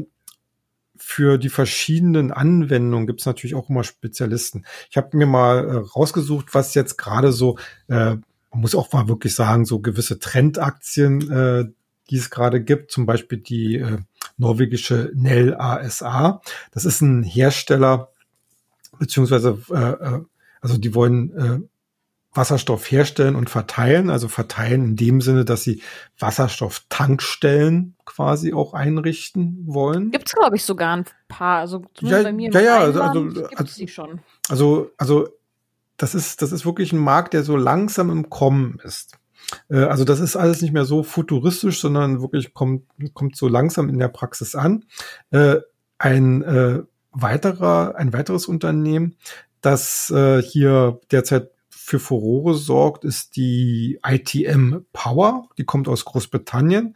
für 0.99 1.37
die 1.37 1.49
verschiedenen 1.49 2.31
Anwendungen 2.31 3.07
gibt 3.07 3.21
es 3.21 3.25
natürlich 3.25 3.55
auch 3.55 3.69
immer 3.69 3.83
Spezialisten. 3.83 4.65
Ich 4.89 4.97
habe 4.97 5.15
mir 5.15 5.25
mal 5.25 5.65
äh, 5.65 5.75
rausgesucht, 5.77 6.53
was 6.53 6.73
jetzt 6.73 6.97
gerade 6.97 7.31
so, 7.31 7.57
äh, 7.87 8.15
man 8.15 8.61
muss 8.61 8.75
auch 8.75 8.91
mal 8.91 9.07
wirklich 9.07 9.33
sagen, 9.33 9.65
so 9.65 9.79
gewisse 9.79 10.19
Trendaktien, 10.19 11.31
äh, 11.31 11.65
die 12.09 12.17
es 12.17 12.29
gerade 12.29 12.61
gibt, 12.61 12.91
zum 12.91 13.05
Beispiel 13.05 13.37
die 13.37 13.77
äh, 13.77 13.99
norwegische 14.37 15.11
Nell 15.15 15.55
ASA. 15.55 16.41
Das 16.71 16.83
ist 16.83 17.01
ein 17.01 17.23
Hersteller, 17.23 18.11
beziehungsweise, 18.97 19.57
äh, 19.71 19.75
äh, 19.75 20.21
also 20.59 20.77
die 20.77 20.93
wollen 20.95 21.37
äh, 21.37 21.59
Wasserstoff 22.39 22.89
herstellen 22.89 23.35
und 23.35 23.49
verteilen, 23.49 24.09
also 24.09 24.29
verteilen 24.29 24.85
in 24.85 24.95
dem 24.95 25.19
Sinne, 25.19 25.43
dass 25.43 25.61
sie 25.61 25.81
Wasserstofftankstellen 26.17 27.95
quasi 28.05 28.53
auch 28.53 28.73
einrichten 28.73 29.65
wollen. 29.65 30.09
Gibt's 30.11 30.31
glaube 30.31 30.55
ich 30.55 30.63
sogar 30.63 30.95
ein 30.95 31.05
paar, 31.27 31.59
also 31.59 31.83
ja, 31.99 32.23
bei 32.23 32.31
mir 32.31 32.49
ja, 32.51 32.61
ja, 32.61 32.77
also, 32.79 33.01
also, 33.01 33.45
also, 33.55 33.75
die 33.77 33.89
schon. 33.89 34.21
Also 34.47 34.89
also 34.97 35.27
das 35.97 36.15
ist 36.15 36.41
das 36.41 36.53
ist 36.53 36.65
wirklich 36.65 36.93
ein 36.93 36.99
Markt, 36.99 37.33
der 37.33 37.43
so 37.43 37.57
langsam 37.57 38.09
im 38.09 38.29
Kommen 38.29 38.79
ist. 38.85 39.17
Äh, 39.69 39.83
also 39.83 40.05
das 40.05 40.21
ist 40.21 40.37
alles 40.37 40.61
nicht 40.61 40.71
mehr 40.71 40.85
so 40.85 41.03
futuristisch, 41.03 41.81
sondern 41.81 42.21
wirklich 42.21 42.53
kommt 42.53 42.83
kommt 43.13 43.35
so 43.35 43.49
langsam 43.49 43.89
in 43.89 43.99
der 43.99 44.07
Praxis 44.07 44.55
an. 44.55 44.85
Äh, 45.31 45.57
ein 45.97 46.41
äh, 46.43 46.83
weiterer 47.11 47.95
ein 47.97 48.13
weiteres 48.13 48.45
Unternehmen, 48.45 49.17
das 49.59 50.13
hier 50.41 51.01
derzeit 51.11 51.51
für 51.89 51.99
Furore 51.99 52.53
sorgt, 52.53 53.03
ist 53.03 53.35
die 53.35 53.99
ITM 54.05 54.85
Power. 54.93 55.49
Die 55.57 55.65
kommt 55.65 55.87
aus 55.87 56.05
Großbritannien. 56.05 56.95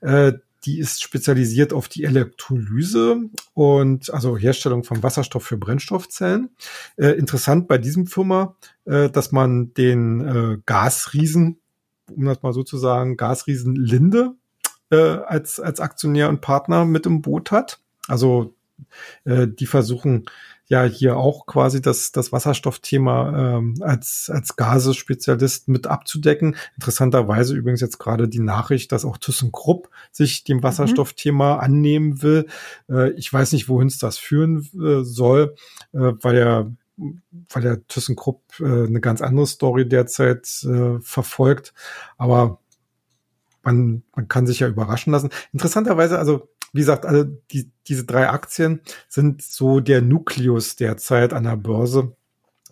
Äh, 0.00 0.34
die 0.64 0.78
ist 0.78 1.02
spezialisiert 1.02 1.72
auf 1.72 1.88
die 1.88 2.04
Elektrolyse 2.04 3.16
und 3.54 4.12
also 4.12 4.36
Herstellung 4.36 4.84
von 4.84 5.02
Wasserstoff 5.02 5.44
für 5.44 5.56
Brennstoffzellen. 5.56 6.50
Äh, 6.96 7.10
interessant 7.18 7.68
bei 7.68 7.78
diesem 7.78 8.06
Firma, 8.06 8.54
äh, 8.84 9.10
dass 9.10 9.32
man 9.32 9.74
den 9.74 10.62
Gasriesen, 10.66 11.58
um 12.14 12.24
das 12.24 12.42
mal 12.42 12.52
so 12.52 12.62
zu 12.62 12.78
sagen, 12.78 13.16
Gasriesen 13.16 13.74
Linde 13.74 14.34
als, 14.90 15.60
als 15.60 15.80
Aktionär 15.80 16.30
und 16.30 16.40
Partner 16.40 16.86
mit 16.86 17.04
im 17.04 17.20
Boot 17.20 17.50
hat. 17.50 17.80
Also 18.06 18.54
die 19.26 19.66
versuchen 19.66 20.24
ja 20.68 20.84
hier 20.84 21.16
auch 21.16 21.46
quasi 21.46 21.80
das, 21.80 22.12
das 22.12 22.30
Wasserstoffthema 22.30 23.56
ähm, 23.56 23.74
als, 23.80 24.30
als 24.32 24.56
Gasespezialist 24.56 25.68
mit 25.68 25.86
abzudecken. 25.86 26.56
Interessanterweise 26.74 27.54
übrigens 27.54 27.80
jetzt 27.80 27.98
gerade 27.98 28.28
die 28.28 28.40
Nachricht, 28.40 28.92
dass 28.92 29.04
auch 29.04 29.16
ThyssenKrupp 29.16 29.88
sich 30.12 30.44
dem 30.44 30.58
mhm. 30.58 30.62
Wasserstoffthema 30.62 31.54
mhm. 31.54 31.60
annehmen 31.60 32.22
will. 32.22 32.46
Äh, 32.90 33.10
ich 33.12 33.32
weiß 33.32 33.52
nicht, 33.52 33.68
wohin 33.68 33.88
es 33.88 33.98
das 33.98 34.18
führen 34.18 34.68
äh, 34.78 35.02
soll, 35.04 35.54
äh, 35.92 36.12
weil 36.20 36.36
er 36.36 36.70
weil 37.50 37.62
der 37.62 37.86
ThyssenKrupp 37.86 38.42
äh, 38.60 38.64
eine 38.64 39.00
ganz 39.00 39.22
andere 39.22 39.46
Story 39.46 39.88
derzeit 39.88 40.48
äh, 40.64 40.98
verfolgt. 41.00 41.72
Aber 42.16 42.58
man, 43.62 44.02
man 44.16 44.28
kann 44.28 44.46
sich 44.46 44.60
ja 44.60 44.68
überraschen 44.68 45.12
lassen. 45.12 45.30
Interessanterweise, 45.52 46.18
also 46.18 46.48
wie 46.72 46.80
gesagt, 46.80 47.06
alle 47.06 47.26
die, 47.50 47.70
diese 47.86 48.04
drei 48.04 48.28
Aktien 48.28 48.80
sind 49.08 49.42
so 49.42 49.80
der 49.80 50.02
Nukleus 50.02 50.76
derzeit 50.76 51.32
an 51.32 51.44
der 51.44 51.56
Börse 51.56 52.14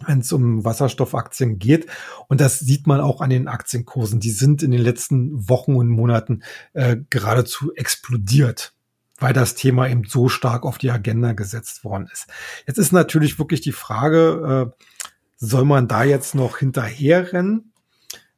wenn 0.04 0.20
es 0.20 0.32
um 0.32 0.64
Wasserstoffaktien 0.64 1.58
geht. 1.58 1.86
Und 2.28 2.40
das 2.40 2.58
sieht 2.58 2.86
man 2.86 3.00
auch 3.00 3.20
an 3.20 3.30
den 3.30 3.48
Aktienkursen. 3.48 4.20
Die 4.20 4.30
sind 4.30 4.62
in 4.62 4.70
den 4.70 4.80
letzten 4.80 5.48
Wochen 5.48 5.74
und 5.74 5.88
Monaten 5.88 6.42
äh, 6.74 6.96
geradezu 7.10 7.72
explodiert, 7.74 8.74
weil 9.18 9.32
das 9.32 9.54
Thema 9.54 9.88
eben 9.88 10.04
so 10.04 10.28
stark 10.28 10.64
auf 10.64 10.78
die 10.78 10.90
Agenda 10.90 11.32
gesetzt 11.32 11.84
worden 11.84 12.08
ist. 12.12 12.26
Jetzt 12.66 12.78
ist 12.78 12.92
natürlich 12.92 13.38
wirklich 13.38 13.60
die 13.60 13.72
Frage, 13.72 14.72
äh, 14.76 14.84
soll 15.38 15.64
man 15.64 15.88
da 15.88 16.04
jetzt 16.04 16.34
noch 16.34 16.58
hinterherrennen? 16.58 17.72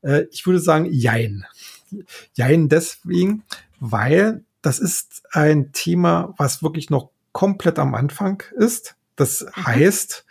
Äh, 0.03 0.27
ich 0.31 0.47
würde 0.47 0.61
sagen, 0.61 0.87
jein. 0.91 1.45
Jein 2.35 2.69
deswegen, 2.69 3.45
weil 3.81 4.45
das 4.63 4.79
ist 4.79 5.23
ein 5.31 5.73
Thema, 5.73 6.35
was 6.37 6.63
wirklich 6.63 6.91
noch 6.91 7.11
komplett 7.33 7.79
am 7.79 7.95
Anfang 7.95 8.43
ist. 8.57 8.97
Das 9.17 9.43
mhm. 9.43 9.67
heißt, 9.67 10.25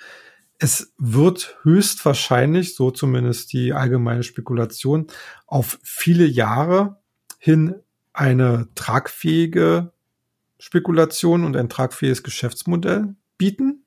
es 0.60 0.94
wird 0.98 1.58
höchstwahrscheinlich, 1.63 2.76
so 2.76 2.92
zumindest 2.92 3.54
die 3.54 3.74
allgemeine 3.74 4.24
Spekulation, 4.24 5.08
auf 5.46 5.80
viele 5.84 6.26
Jahre 6.26 6.98
hin 7.38 7.76
eine 8.13 8.68
tragfähige 8.74 9.92
Spekulation 10.60 11.44
und 11.44 11.56
ein 11.56 11.70
tragfähiges 11.70 12.24
Geschäftsmodell 12.24 13.16
bieten. 13.38 13.84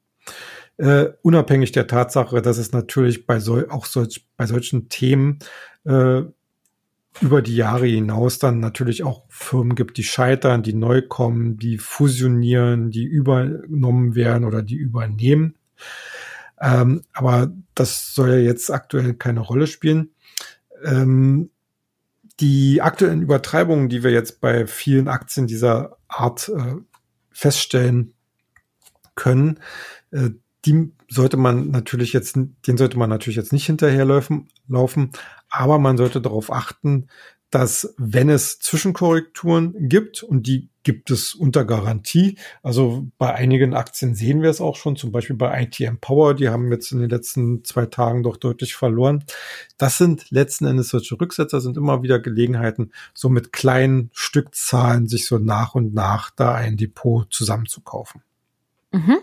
Uh, 0.83 1.09
unabhängig 1.21 1.73
der 1.73 1.87
Tatsache, 1.87 2.41
dass 2.41 2.57
es 2.57 2.73
natürlich 2.73 3.27
bei 3.27 3.39
sol 3.39 3.67
auch 3.69 3.85
solch, 3.85 4.27
bei 4.39 4.47
solchen 4.47 4.89
Themen 4.89 5.41
uh, 5.87 6.23
über 7.21 7.43
die 7.43 7.57
Jahre 7.57 7.87
hinaus 7.87 8.39
dann 8.39 8.61
natürlich 8.61 9.03
auch 9.03 9.25
Firmen 9.29 9.75
gibt, 9.75 9.99
die 9.99 10.05
scheitern, 10.05 10.63
die 10.63 10.73
neu 10.73 11.03
kommen, 11.03 11.59
die 11.59 11.77
fusionieren, 11.79 12.91
die 12.91 13.05
übernommen 13.05 14.15
werden 14.15 14.45
oder 14.45 14.63
die 14.63 14.77
übernehmen. 14.77 15.57
Ähm, 16.61 17.03
aber 17.13 17.53
das 17.75 18.15
soll 18.15 18.31
ja 18.31 18.37
jetzt 18.37 18.71
aktuell 18.71 19.15
keine 19.15 19.41
Rolle 19.41 19.67
spielen. 19.67 20.11
Ähm, 20.85 21.51
die 22.39 22.81
aktuellen 22.81 23.23
Übertreibungen, 23.23 23.89
die 23.89 24.03
wir 24.03 24.11
jetzt 24.11 24.41
bei 24.41 24.67
vielen 24.67 25.09
Aktien 25.09 25.47
dieser 25.47 25.99
Art 26.09 26.49
äh, 26.49 26.77
feststellen 27.31 28.15
können, 29.15 29.61
äh, 30.11 30.31
die 30.65 30.93
sollte 31.11 31.37
man 31.37 31.71
natürlich 31.71 32.13
jetzt, 32.13 32.37
den 32.37 32.77
sollte 32.77 32.99
man 32.99 33.11
natürlich 33.11 33.37
jetzt 33.37 33.53
nicht 33.53 33.67
hinterherlaufen, 33.67 34.49
laufen, 34.69 35.11
aber 35.49 35.79
man 35.79 35.97
sollte 35.97 36.21
darauf 36.21 36.53
achten, 36.53 37.09
dass 37.51 37.95
wenn 37.99 38.31
es 38.31 38.61
Zwischenkorrekturen 38.61 39.89
gibt 39.89 40.23
und 40.23 40.47
die 40.47 40.71
gibt 40.83 41.11
es 41.11 41.35
unter 41.35 41.65
Garantie, 41.65 42.39
also 42.63 43.09
bei 43.19 43.35
einigen 43.35 43.75
Aktien 43.75 44.15
sehen 44.15 44.41
wir 44.41 44.49
es 44.49 44.61
auch 44.61 44.77
schon, 44.77 44.97
zum 44.97 45.13
Beispiel 45.13 45.37
bei 45.37 45.63
ITM 45.63 45.97
Power, 46.01 46.35
die 46.35 46.49
haben 46.49 46.71
jetzt 46.73 46.93
in 46.93 47.01
den 47.01 47.11
letzten 47.11 47.65
zwei 47.65 47.87
Tagen 47.87 48.23
doch 48.23 48.37
deutlich 48.37 48.77
verloren. 48.77 49.25
Das 49.77 49.99
sind 49.99 50.31
letzten 50.31 50.67
Endes 50.67 50.89
solche 50.89 51.21
Rücksetzer, 51.21 51.61
sind 51.61 51.77
immer 51.77 52.03
wieder 52.03 52.19
Gelegenheiten, 52.19 52.93
so 53.13 53.29
mit 53.29 53.53
kleinen 53.53 54.11
Stückzahlen 54.15 55.09
sich 55.09 55.27
so 55.27 55.39
nach 55.39 55.75
und 55.75 55.93
nach 55.93 56.31
da 56.31 56.55
ein 56.55 56.77
Depot 56.77 57.31
zusammenzukaufen. 57.31 58.23
Mhm. 58.93 59.19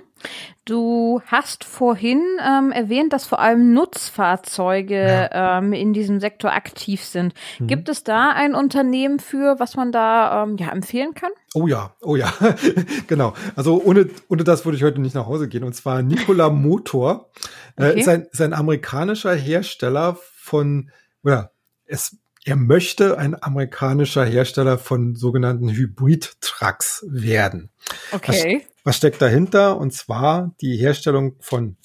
Du 0.66 1.22
hast 1.26 1.64
vorhin 1.64 2.22
ähm, 2.46 2.72
erwähnt, 2.72 3.14
dass 3.14 3.26
vor 3.26 3.40
allem 3.40 3.74
Nutzfahrzeuge 3.74 5.30
ja. 5.32 5.60
ähm, 5.60 5.72
in 5.72 5.94
diesem 5.94 6.20
Sektor 6.20 6.52
aktiv 6.52 7.04
sind. 7.04 7.34
Mhm. 7.60 7.68
Gibt 7.68 7.90
es 7.90 8.04
da 8.04 8.32
ein 8.32 8.54
Unternehmen 8.54 9.20
für, 9.20 9.60
was 9.60 9.76
man 9.76 9.92
da 9.92 10.44
ähm, 10.44 10.58
ja, 10.58 10.70
empfehlen 10.72 11.14
kann? 11.14 11.32
Oh 11.54 11.68
ja, 11.68 11.96
oh 12.02 12.16
ja, 12.16 12.34
genau. 13.08 13.34
Also 13.56 13.82
ohne, 13.82 14.10
ohne 14.28 14.44
das 14.44 14.66
würde 14.66 14.78
ich 14.78 14.84
heute 14.84 15.00
nicht 15.00 15.16
nach 15.16 15.26
Hause 15.26 15.48
gehen. 15.48 15.64
Und 15.64 15.74
zwar 15.74 16.02
Nikola 16.02 16.50
Motor 16.50 17.30
äh, 17.78 17.90
okay. 17.90 18.00
ist, 18.00 18.10
ein, 18.10 18.28
ist 18.32 18.42
ein 18.42 18.54
amerikanischer 18.54 19.34
Hersteller 19.34 20.18
von, 20.36 20.92
oder 21.24 21.52
es 21.86 22.18
er 22.48 22.56
möchte 22.56 23.18
ein 23.18 23.42
amerikanischer 23.44 24.24
Hersteller 24.24 24.78
von 24.78 25.16
sogenannten 25.16 25.70
Hybrid-Trucks 25.70 27.06
werden. 27.10 27.70
Okay. 28.14 28.62
Was, 28.62 28.86
was, 28.86 28.98
steckt 28.98 29.22
dahinter? 29.22 29.78
Und 29.78 29.92
zwar 29.92 30.56
die 30.62 30.78
Herstellung 30.78 31.36
von 31.42 31.76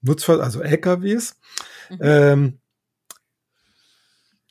Nutzfahrzeugen, 0.00 0.44
also 0.44 0.62
LKWs, 0.62 1.34
mhm. 1.90 1.98
ähm, 2.00 2.58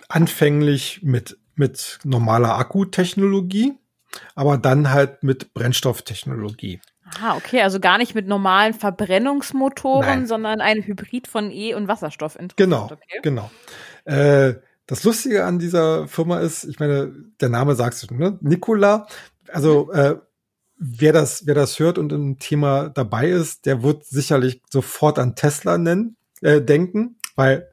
anfänglich 0.09 1.03
mit, 1.03 1.37
mit 1.55 1.99
normaler 2.03 2.57
Akkutechnologie, 2.57 3.73
aber 4.35 4.57
dann 4.57 4.91
halt 4.91 5.23
mit 5.23 5.53
Brennstofftechnologie. 5.53 6.81
Ah, 7.21 7.37
okay, 7.37 7.61
also 7.61 7.79
gar 7.79 7.97
nicht 7.97 8.13
mit 8.13 8.27
normalen 8.27 8.73
Verbrennungsmotoren, 8.73 10.19
Nein. 10.19 10.27
sondern 10.27 10.59
ein 10.59 10.83
Hybrid 10.83 11.29
von 11.29 11.49
E- 11.49 11.75
und 11.75 11.87
Wasserstoff. 11.87 12.37
Genau, 12.57 12.89
okay. 12.91 13.19
genau. 13.21 13.49
Äh, 14.03 14.55
das 14.91 15.03
Lustige 15.05 15.45
an 15.45 15.57
dieser 15.57 16.09
Firma 16.09 16.41
ist, 16.41 16.65
ich 16.65 16.81
meine, 16.81 17.13
der 17.39 17.47
Name 17.47 17.75
sagst 17.75 18.11
du, 18.11 18.13
ne? 18.13 18.37
Nikola, 18.41 19.07
also 19.47 19.89
äh, 19.93 20.17
wer 20.75 21.13
das, 21.13 21.47
wer 21.47 21.55
das 21.55 21.79
hört 21.79 21.97
und 21.97 22.11
im 22.11 22.39
Thema 22.39 22.89
dabei 22.89 23.29
ist, 23.29 23.65
der 23.65 23.83
wird 23.83 24.03
sicherlich 24.03 24.61
sofort 24.69 25.17
an 25.17 25.37
Tesla 25.37 25.77
nennen, 25.77 26.17
äh, 26.41 26.59
denken, 26.59 27.15
weil 27.37 27.69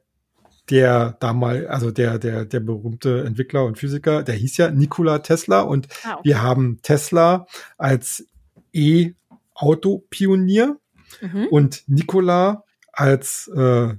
der 0.69 1.17
damals, 1.19 1.67
also 1.67 1.91
der, 1.91 2.19
der, 2.19 2.45
der 2.45 2.61
berühmte 2.61 3.25
Entwickler 3.25 3.65
und 3.65 3.77
Physiker, 3.77 4.23
der 4.23 4.35
hieß 4.35 4.55
ja 4.55 4.71
Nikola 4.71 5.19
Tesla 5.19 5.59
und 5.59 5.89
ah, 6.05 6.13
okay. 6.13 6.21
wir 6.23 6.41
haben 6.41 6.79
Tesla 6.83 7.47
als 7.77 8.29
E-Auto-Pionier 8.71 10.77
mhm. 11.19 11.47
und 11.51 11.83
Nikola 11.87 12.63
als 12.93 13.51
äh, 13.53 13.93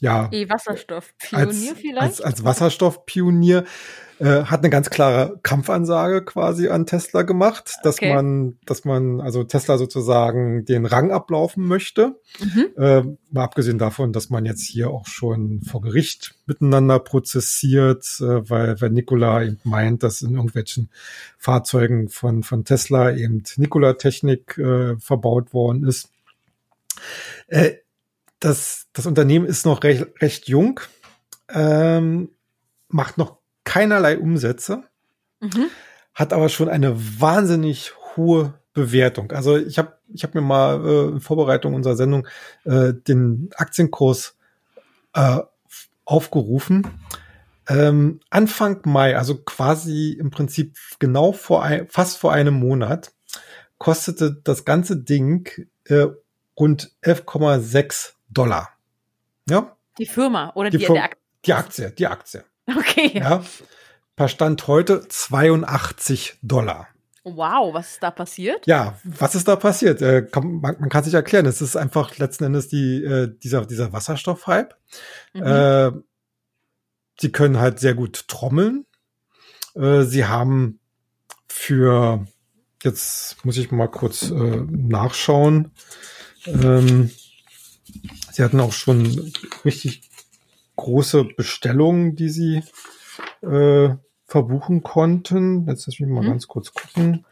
ja, 0.00 0.28
E-Wasserstoff-Pionier 0.30 1.74
vielleicht? 1.74 2.02
Als, 2.02 2.20
als 2.20 2.44
Wasserstoff-Pionier 2.44 3.64
äh, 4.20 4.44
hat 4.44 4.60
eine 4.60 4.70
ganz 4.70 4.90
klare 4.90 5.38
Kampfansage 5.42 6.24
quasi 6.24 6.68
an 6.68 6.86
Tesla 6.86 7.22
gemacht, 7.22 7.74
dass 7.82 7.96
okay. 7.96 8.14
man, 8.14 8.58
dass 8.64 8.84
man 8.84 9.20
also 9.20 9.44
Tesla 9.44 9.78
sozusagen 9.78 10.64
den 10.64 10.86
Rang 10.86 11.12
ablaufen 11.12 11.64
möchte. 11.66 12.20
Mhm. 12.40 12.66
Äh, 12.76 13.02
mal 13.30 13.44
abgesehen 13.44 13.78
davon, 13.78 14.12
dass 14.12 14.30
man 14.30 14.44
jetzt 14.44 14.62
hier 14.62 14.90
auch 14.90 15.06
schon 15.06 15.62
vor 15.62 15.80
Gericht 15.80 16.34
miteinander 16.46 16.98
prozessiert, 16.98 18.04
äh, 18.20 18.48
weil, 18.48 18.80
weil 18.80 18.90
Nikola 18.90 19.42
eben 19.42 19.60
meint, 19.64 20.02
dass 20.02 20.22
in 20.22 20.34
irgendwelchen 20.34 20.90
Fahrzeugen 21.38 22.08
von, 22.08 22.42
von 22.42 22.64
Tesla 22.64 23.12
eben 23.12 23.42
Nikola-Technik 23.56 24.58
äh, 24.58 24.96
verbaut 24.98 25.52
worden 25.52 25.84
ist. 25.86 26.10
Äh, 27.46 27.74
das, 28.40 28.86
das 28.92 29.06
Unternehmen 29.06 29.46
ist 29.46 29.66
noch 29.66 29.82
recht, 29.82 30.06
recht 30.20 30.48
jung, 30.48 30.80
ähm, 31.48 32.30
macht 32.88 33.18
noch 33.18 33.38
keinerlei 33.64 34.18
Umsätze, 34.18 34.84
mhm. 35.40 35.66
hat 36.14 36.32
aber 36.32 36.48
schon 36.48 36.68
eine 36.68 37.20
wahnsinnig 37.20 37.92
hohe 38.16 38.54
Bewertung. 38.72 39.32
Also 39.32 39.56
ich 39.56 39.78
habe 39.78 39.98
ich 40.12 40.24
hab 40.24 40.34
mir 40.34 40.40
mal 40.40 40.84
äh, 40.84 41.08
in 41.08 41.20
Vorbereitung 41.20 41.74
unserer 41.74 41.96
Sendung 41.96 42.26
äh, 42.64 42.94
den 42.94 43.50
Aktienkurs 43.56 44.36
äh, 45.14 45.40
aufgerufen. 46.04 46.86
Ähm, 47.68 48.20
Anfang 48.30 48.80
Mai, 48.84 49.16
also 49.16 49.36
quasi 49.36 50.12
im 50.12 50.30
Prinzip 50.30 50.78
genau 50.98 51.32
vor 51.32 51.62
ein, 51.62 51.86
fast 51.88 52.16
vor 52.16 52.32
einem 52.32 52.54
Monat, 52.54 53.12
kostete 53.76 54.40
das 54.42 54.64
ganze 54.64 54.96
Ding 54.96 55.48
äh, 55.84 56.06
rund 56.58 56.92
11,6 57.02 58.14
Dollar. 58.38 58.70
Ja? 59.48 59.76
Die 59.98 60.06
Firma 60.06 60.52
oder 60.54 60.70
die, 60.70 60.78
die, 60.78 60.86
Firma, 60.86 61.02
Aktie? 61.02 61.20
die 61.44 61.52
Aktie? 61.52 61.90
Die 61.90 62.06
Aktie. 62.06 62.44
Okay. 62.66 63.18
Ja. 63.18 63.42
Per 64.14 64.28
Stand 64.28 64.66
heute 64.66 65.06
82 65.08 66.38
Dollar. 66.42 66.88
Wow, 67.24 67.74
was 67.74 67.92
ist 67.92 68.02
da 68.02 68.10
passiert? 68.10 68.66
Ja, 68.66 68.98
was 69.04 69.34
ist 69.34 69.48
da 69.48 69.56
passiert? 69.56 70.02
Äh, 70.02 70.22
kann, 70.22 70.60
man, 70.60 70.76
man, 70.78 70.88
kann 70.88 71.04
sich 71.04 71.14
erklären. 71.14 71.46
Es 71.46 71.60
ist 71.60 71.76
einfach 71.76 72.16
letzten 72.18 72.44
Endes 72.44 72.68
die, 72.68 73.02
äh, 73.04 73.32
dieser, 73.42 73.66
dieser 73.66 73.92
Wasserstoffhype. 73.92 74.74
Mhm. 75.34 75.42
Äh, 75.42 75.92
sie 77.20 77.32
können 77.32 77.58
halt 77.58 77.80
sehr 77.80 77.94
gut 77.94 78.28
trommeln. 78.28 78.86
Äh, 79.74 80.02
sie 80.02 80.26
haben 80.26 80.80
für, 81.48 82.26
jetzt 82.82 83.44
muss 83.44 83.56
ich 83.56 83.70
mal 83.70 83.88
kurz 83.88 84.30
äh, 84.30 84.62
nachschauen. 84.70 85.72
Ähm, 86.46 87.10
Sie 88.38 88.44
hatten 88.44 88.60
auch 88.60 88.72
schon 88.72 89.32
richtig 89.64 90.08
große 90.76 91.24
Bestellungen, 91.24 92.14
die 92.14 92.28
Sie 92.28 92.62
äh, 93.42 93.96
verbuchen 94.26 94.84
konnten. 94.84 95.66
Jetzt 95.66 95.88
lass 95.88 95.98
mich 95.98 96.08
mal 96.08 96.22
mhm. 96.22 96.28
ganz 96.28 96.46
kurz 96.46 96.72
gucken. 96.72 97.26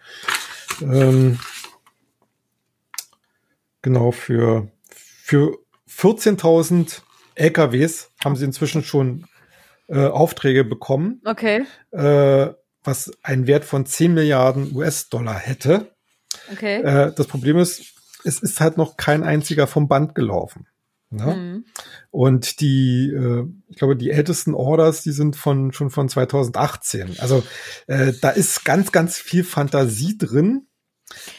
Ähm, 0.83 1.39
genau, 3.83 4.11
für, 4.11 4.69
für 4.89 5.59
14.000 5.89 7.03
LKWs 7.37 8.11
haben 8.25 8.35
Sie 8.35 8.45
inzwischen 8.45 8.83
schon 8.83 9.29
äh, 9.87 10.07
Aufträge 10.07 10.65
bekommen. 10.65 11.23
Okay. 11.25 11.67
Äh, 11.93 12.49
was 12.83 13.13
einen 13.23 13.47
Wert 13.47 13.65
von 13.65 13.87
10 13.87 14.13
Milliarden 14.13 14.75
US-Dollar 14.75 15.39
hätte. 15.39 15.95
Okay. 16.51 16.83
Äh, 16.83 17.13
das 17.15 17.29
Problem 17.29 17.59
ist, 17.59 17.95
es 18.25 18.41
ist 18.41 18.61
halt 18.61 18.77
noch 18.77 18.97
kein 18.97 19.23
einziger 19.23 19.69
vom 19.69 19.87
Band 19.87 20.17
gelaufen. 20.17 20.67
Ne? 21.11 21.37
Mhm. 21.37 21.65
Und 22.11 22.61
die, 22.61 23.11
äh, 23.11 23.47
ich 23.69 23.77
glaube, 23.77 23.97
die 23.97 24.11
ältesten 24.11 24.55
Orders, 24.55 25.03
die 25.03 25.13
sind 25.13 25.37
von 25.37 25.73
schon 25.73 25.91
von 25.91 26.09
2018. 26.09 27.17
Also 27.21 27.43
äh, 27.87 28.13
da 28.21 28.31
ist 28.31 28.65
ganz, 28.65 28.93
ganz 28.93 29.17
viel 29.17 29.45
Fantasie 29.45 30.19
drin. 30.19 30.67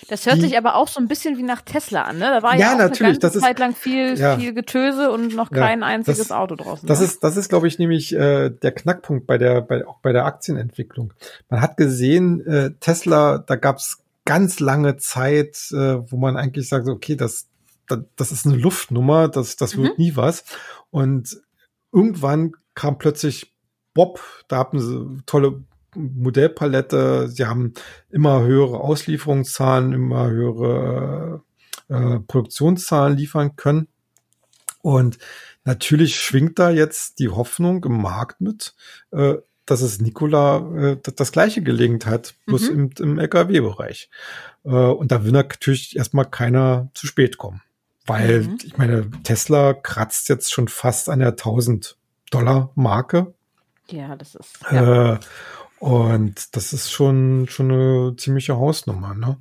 Das 0.07 0.25
hört 0.25 0.37
die, 0.37 0.41
sich 0.41 0.57
aber 0.57 0.75
auch 0.75 0.87
so 0.87 1.01
ein 1.01 1.09
bisschen 1.09 1.37
wie 1.37 1.43
nach 1.43 1.61
Tesla 1.61 2.03
an, 2.03 2.19
ne? 2.19 2.25
Da 2.25 2.41
war 2.41 2.53
ja, 2.53 2.59
ja 2.59 2.73
auch 2.73 2.77
natürlich, 2.77 3.01
eine 3.01 3.19
ganze 3.19 3.39
Zeit 3.41 3.59
lang 3.59 3.75
viel, 3.75 4.17
ja, 4.17 4.37
viel 4.37 4.53
Getöse 4.53 5.11
und 5.11 5.35
noch 5.35 5.51
kein 5.51 5.81
ja, 5.81 5.87
einziges 5.87 6.19
das, 6.19 6.31
Auto 6.31 6.55
draußen. 6.55 6.87
Das 6.87 6.99
ne? 6.99 7.05
ist, 7.05 7.21
das 7.21 7.35
ist, 7.35 7.49
glaube 7.49 7.67
ich, 7.67 7.77
nämlich 7.77 8.13
äh, 8.15 8.49
der 8.49 8.71
Knackpunkt 8.71 9.27
bei 9.27 9.37
der, 9.37 9.59
bei, 9.61 9.85
auch 9.85 9.99
bei 9.99 10.13
der 10.13 10.25
Aktienentwicklung. 10.25 11.13
Man 11.49 11.59
hat 11.59 11.75
gesehen, 11.75 12.45
äh, 12.47 12.71
Tesla, 12.79 13.39
da 13.39 13.57
gab's 13.57 14.03
ganz 14.23 14.61
lange 14.61 14.95
Zeit, 14.95 15.57
äh, 15.71 16.11
wo 16.11 16.15
man 16.15 16.37
eigentlich 16.37 16.69
sagt, 16.69 16.87
okay, 16.87 17.17
das, 17.17 17.47
das 17.87 18.31
ist 18.31 18.45
eine 18.45 18.57
Luftnummer, 18.57 19.27
das, 19.27 19.55
das 19.55 19.75
mhm. 19.75 19.83
wird 19.83 19.99
nie 19.99 20.15
was. 20.15 20.43
Und 20.89 21.37
irgendwann 21.91 22.53
kam 22.75 22.97
plötzlich 22.97 23.53
Bob, 23.93 24.21
da 24.47 24.59
hatten 24.59 24.79
sie 24.79 25.23
tolle 25.25 25.63
Modellpalette, 25.95 27.27
sie 27.27 27.45
haben 27.45 27.73
immer 28.09 28.43
höhere 28.43 28.79
Auslieferungszahlen, 28.79 29.93
immer 29.93 30.29
höhere 30.29 31.43
äh, 31.89 32.19
Produktionszahlen 32.19 33.17
liefern 33.17 33.55
können. 33.55 33.87
Und 34.81 35.17
natürlich 35.63 36.19
schwingt 36.19 36.59
da 36.59 36.69
jetzt 36.69 37.19
die 37.19 37.29
Hoffnung 37.29 37.83
im 37.83 38.01
Markt 38.01 38.41
mit, 38.41 38.75
äh, 39.11 39.35
dass 39.65 39.81
es 39.81 39.99
Nikola 39.99 40.93
äh, 40.93 40.97
das 41.15 41.31
gleiche 41.31 41.61
gelingt 41.61 42.05
hat, 42.05 42.35
bloß 42.45 42.69
mhm. 42.69 42.91
im, 42.99 43.05
im 43.11 43.19
LKW-Bereich. 43.19 44.09
Äh, 44.63 44.69
und 44.69 45.11
da 45.11 45.23
will 45.23 45.31
natürlich 45.31 45.95
erstmal 45.97 46.25
keiner 46.25 46.89
zu 46.93 47.07
spät 47.07 47.37
kommen. 47.37 47.61
Weil, 48.07 48.41
mhm. 48.43 48.57
ich 48.63 48.77
meine, 48.77 49.11
Tesla 49.23 49.73
kratzt 49.73 50.29
jetzt 50.29 50.51
schon 50.51 50.69
fast 50.69 51.09
an 51.09 51.19
der 51.19 51.29
1000 51.29 51.97
Dollar 52.31 52.71
Marke. 52.75 53.33
Ja, 53.89 54.15
das 54.15 54.35
ist. 54.35 54.59
Ja. 54.71 55.13
Äh, 55.13 55.19
und 55.79 56.55
das 56.55 56.73
ist 56.73 56.91
schon, 56.91 57.47
schon 57.49 57.71
eine 57.71 58.15
ziemliche 58.17 58.57
Hausnummer, 58.57 59.13
ne? 59.13 59.37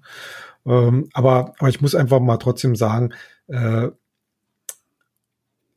Ähm, 0.66 1.08
aber, 1.14 1.54
aber 1.58 1.68
ich 1.68 1.80
muss 1.80 1.94
einfach 1.94 2.20
mal 2.20 2.36
trotzdem 2.36 2.76
sagen, 2.76 3.14
äh, 3.46 3.88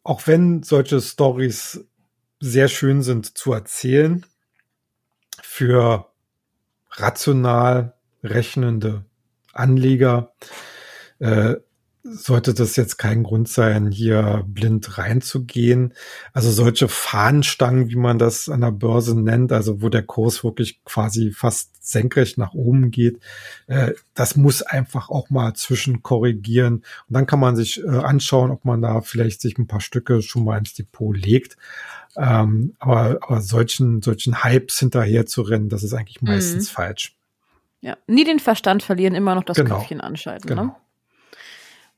auch 0.04 0.26
wenn 0.26 0.64
solche 0.64 1.00
Stories 1.00 1.86
sehr 2.40 2.68
schön 2.68 3.04
sind 3.04 3.38
zu 3.38 3.54
erzählen, 3.54 4.26
für 5.42 6.10
rational 6.92 7.94
rechnende 8.24 9.06
Anleger 9.54 10.34
äh, 11.20 11.56
sollte 12.04 12.54
das 12.54 12.76
jetzt 12.78 12.98
kein 12.98 13.24
Grund 13.24 13.50
sein, 13.50 13.92
hier 13.92 14.44
blind 14.48 14.98
reinzugehen. 14.98 15.94
Also 16.34 16.50
solche 16.50 16.88
Fahnenstangen, 16.88 17.90
wie 17.90 17.98
man 17.98 18.18
das 18.18 18.48
an 18.48 18.62
der 18.62 18.72
Börse 18.72 19.20
nennt, 19.20 19.52
also 19.52 19.82
wo 19.82 19.90
der 19.90 20.04
Kurs 20.04 20.44
wirklich 20.44 20.84
quasi 20.86 21.32
fast 21.32 21.72
senkrecht 21.86 22.38
nach 22.38 22.54
oben 22.54 22.92
geht, 22.92 23.20
äh, 23.68 23.94
das 24.14 24.36
muss 24.38 24.62
einfach 24.62 25.10
auch 25.10 25.30
mal 25.30 25.54
zwischen 25.56 26.02
korrigieren. 26.02 26.76
Und 26.76 27.14
dann 27.14 27.26
kann 27.26 27.40
man 27.40 27.56
sich 27.56 27.84
äh, 27.84 27.88
anschauen, 27.88 28.52
ob 28.52 28.64
man 28.64 28.82
da 28.82 29.02
vielleicht 29.02 29.42
sich 29.42 29.58
ein 29.58 29.68
paar 29.68 29.82
Stücke 29.82 30.22
schon 30.22 30.46
mal 30.46 30.58
ins 30.58 30.74
Depot 30.74 31.16
legt. 31.18 31.58
Ähm, 32.16 32.76
aber, 32.80 33.20
aber 33.22 33.42
solchen, 33.42 34.02
solchen 34.02 34.44
Hypes 34.44 34.80
hinterher 34.80 35.26
zu 35.26 35.42
rennen, 35.42 35.70
das 35.70 35.84
ist 35.84 35.94
eigentlich 35.94 36.22
meistens 36.22 36.70
mhm. 36.70 36.74
falsch. 36.74 37.16
Ja, 37.82 37.98
nie 38.08 38.24
den 38.24 38.40
Verstand 38.40 38.84
verlieren, 38.84 39.16
immer 39.16 39.36
noch 39.36 39.44
das 39.44 39.58
genau. 39.58 39.78
Köpfchen 39.78 40.02
anschalten. 40.02 40.50
Ne? 40.50 40.56
Genau. 40.56 40.66
Ne? 40.68 40.76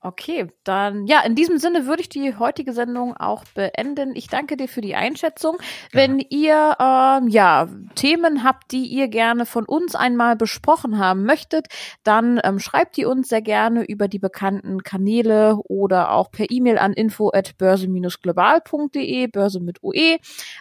Okay, 0.04 0.48
dann 0.64 1.06
ja, 1.06 1.22
in 1.22 1.36
diesem 1.36 1.60
Sinne 1.60 1.86
würde 1.86 2.02
ich 2.02 2.10
die 2.10 2.36
heutige 2.36 2.74
Sendung 2.74 3.16
auch 3.16 3.44
beenden. 3.54 4.16
Ich 4.16 4.30
danke 4.30 4.58
dir 4.58 4.68
für 4.68 4.82
die 4.82 4.96
Einschätzung. 4.96 5.58
Wenn 5.92 6.18
ihr 6.18 6.76
ähm, 6.80 7.28
ja 7.28 7.68
Themen 7.94 8.44
habt, 8.44 8.72
die 8.72 8.88
ihr 8.88 9.10
gerne 9.10 9.46
von 9.46 9.64
uns 9.64 9.94
einmal 9.94 10.36
besprochen 10.36 10.98
haben 10.98 11.24
möchtet, 11.24 11.68
dann 12.04 12.42
ähm, 12.44 12.58
schreibt 12.58 12.98
die 12.98 13.06
uns 13.06 13.30
sehr 13.30 13.44
gerne 13.44 13.84
über 13.84 14.08
die 14.08 14.18
bekannten 14.18 14.82
Kanäle 14.82 15.58
oder 15.66 16.14
auch 16.14 16.32
per 16.32 16.50
E-Mail 16.50 16.80
an 16.80 16.94
info 16.94 17.30
at 17.32 17.56
börse-global.de, 17.60 19.28
Börse 19.28 19.60
mit 19.60 19.84
UE. 19.84 20.18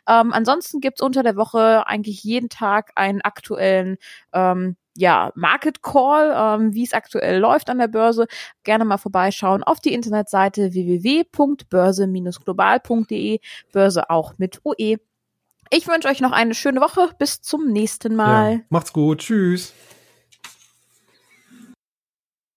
Ähm, 0.06 0.34
ansonsten 0.34 0.82
gibt's 0.82 1.00
unter 1.00 1.22
der 1.22 1.36
Woche 1.36 1.86
eigentlich 1.86 2.22
jeden 2.24 2.50
Tag 2.50 2.90
einen 2.94 3.22
aktuellen 3.22 3.96
ähm, 4.34 4.76
ja, 5.00 5.32
Market 5.34 5.82
Call, 5.82 6.32
ähm, 6.36 6.74
wie 6.74 6.84
es 6.84 6.92
aktuell 6.92 7.38
läuft 7.38 7.70
an 7.70 7.78
der 7.78 7.88
Börse, 7.88 8.26
gerne 8.64 8.84
mal 8.84 8.98
vorbeischauen 8.98 9.62
auf 9.64 9.80
die 9.80 9.94
Internetseite 9.94 10.74
www.börse-global.de, 10.74 13.40
Börse 13.72 14.10
auch 14.10 14.34
mit 14.36 14.60
UE. 14.62 14.98
Ich 15.70 15.88
wünsche 15.88 16.08
euch 16.08 16.20
noch 16.20 16.32
eine 16.32 16.52
schöne 16.54 16.82
Woche. 16.82 17.08
Bis 17.18 17.40
zum 17.40 17.72
nächsten 17.72 18.14
Mal. 18.14 18.52
Ja, 18.52 18.60
macht's 18.68 18.92
gut. 18.92 19.20
Tschüss. 19.20 19.72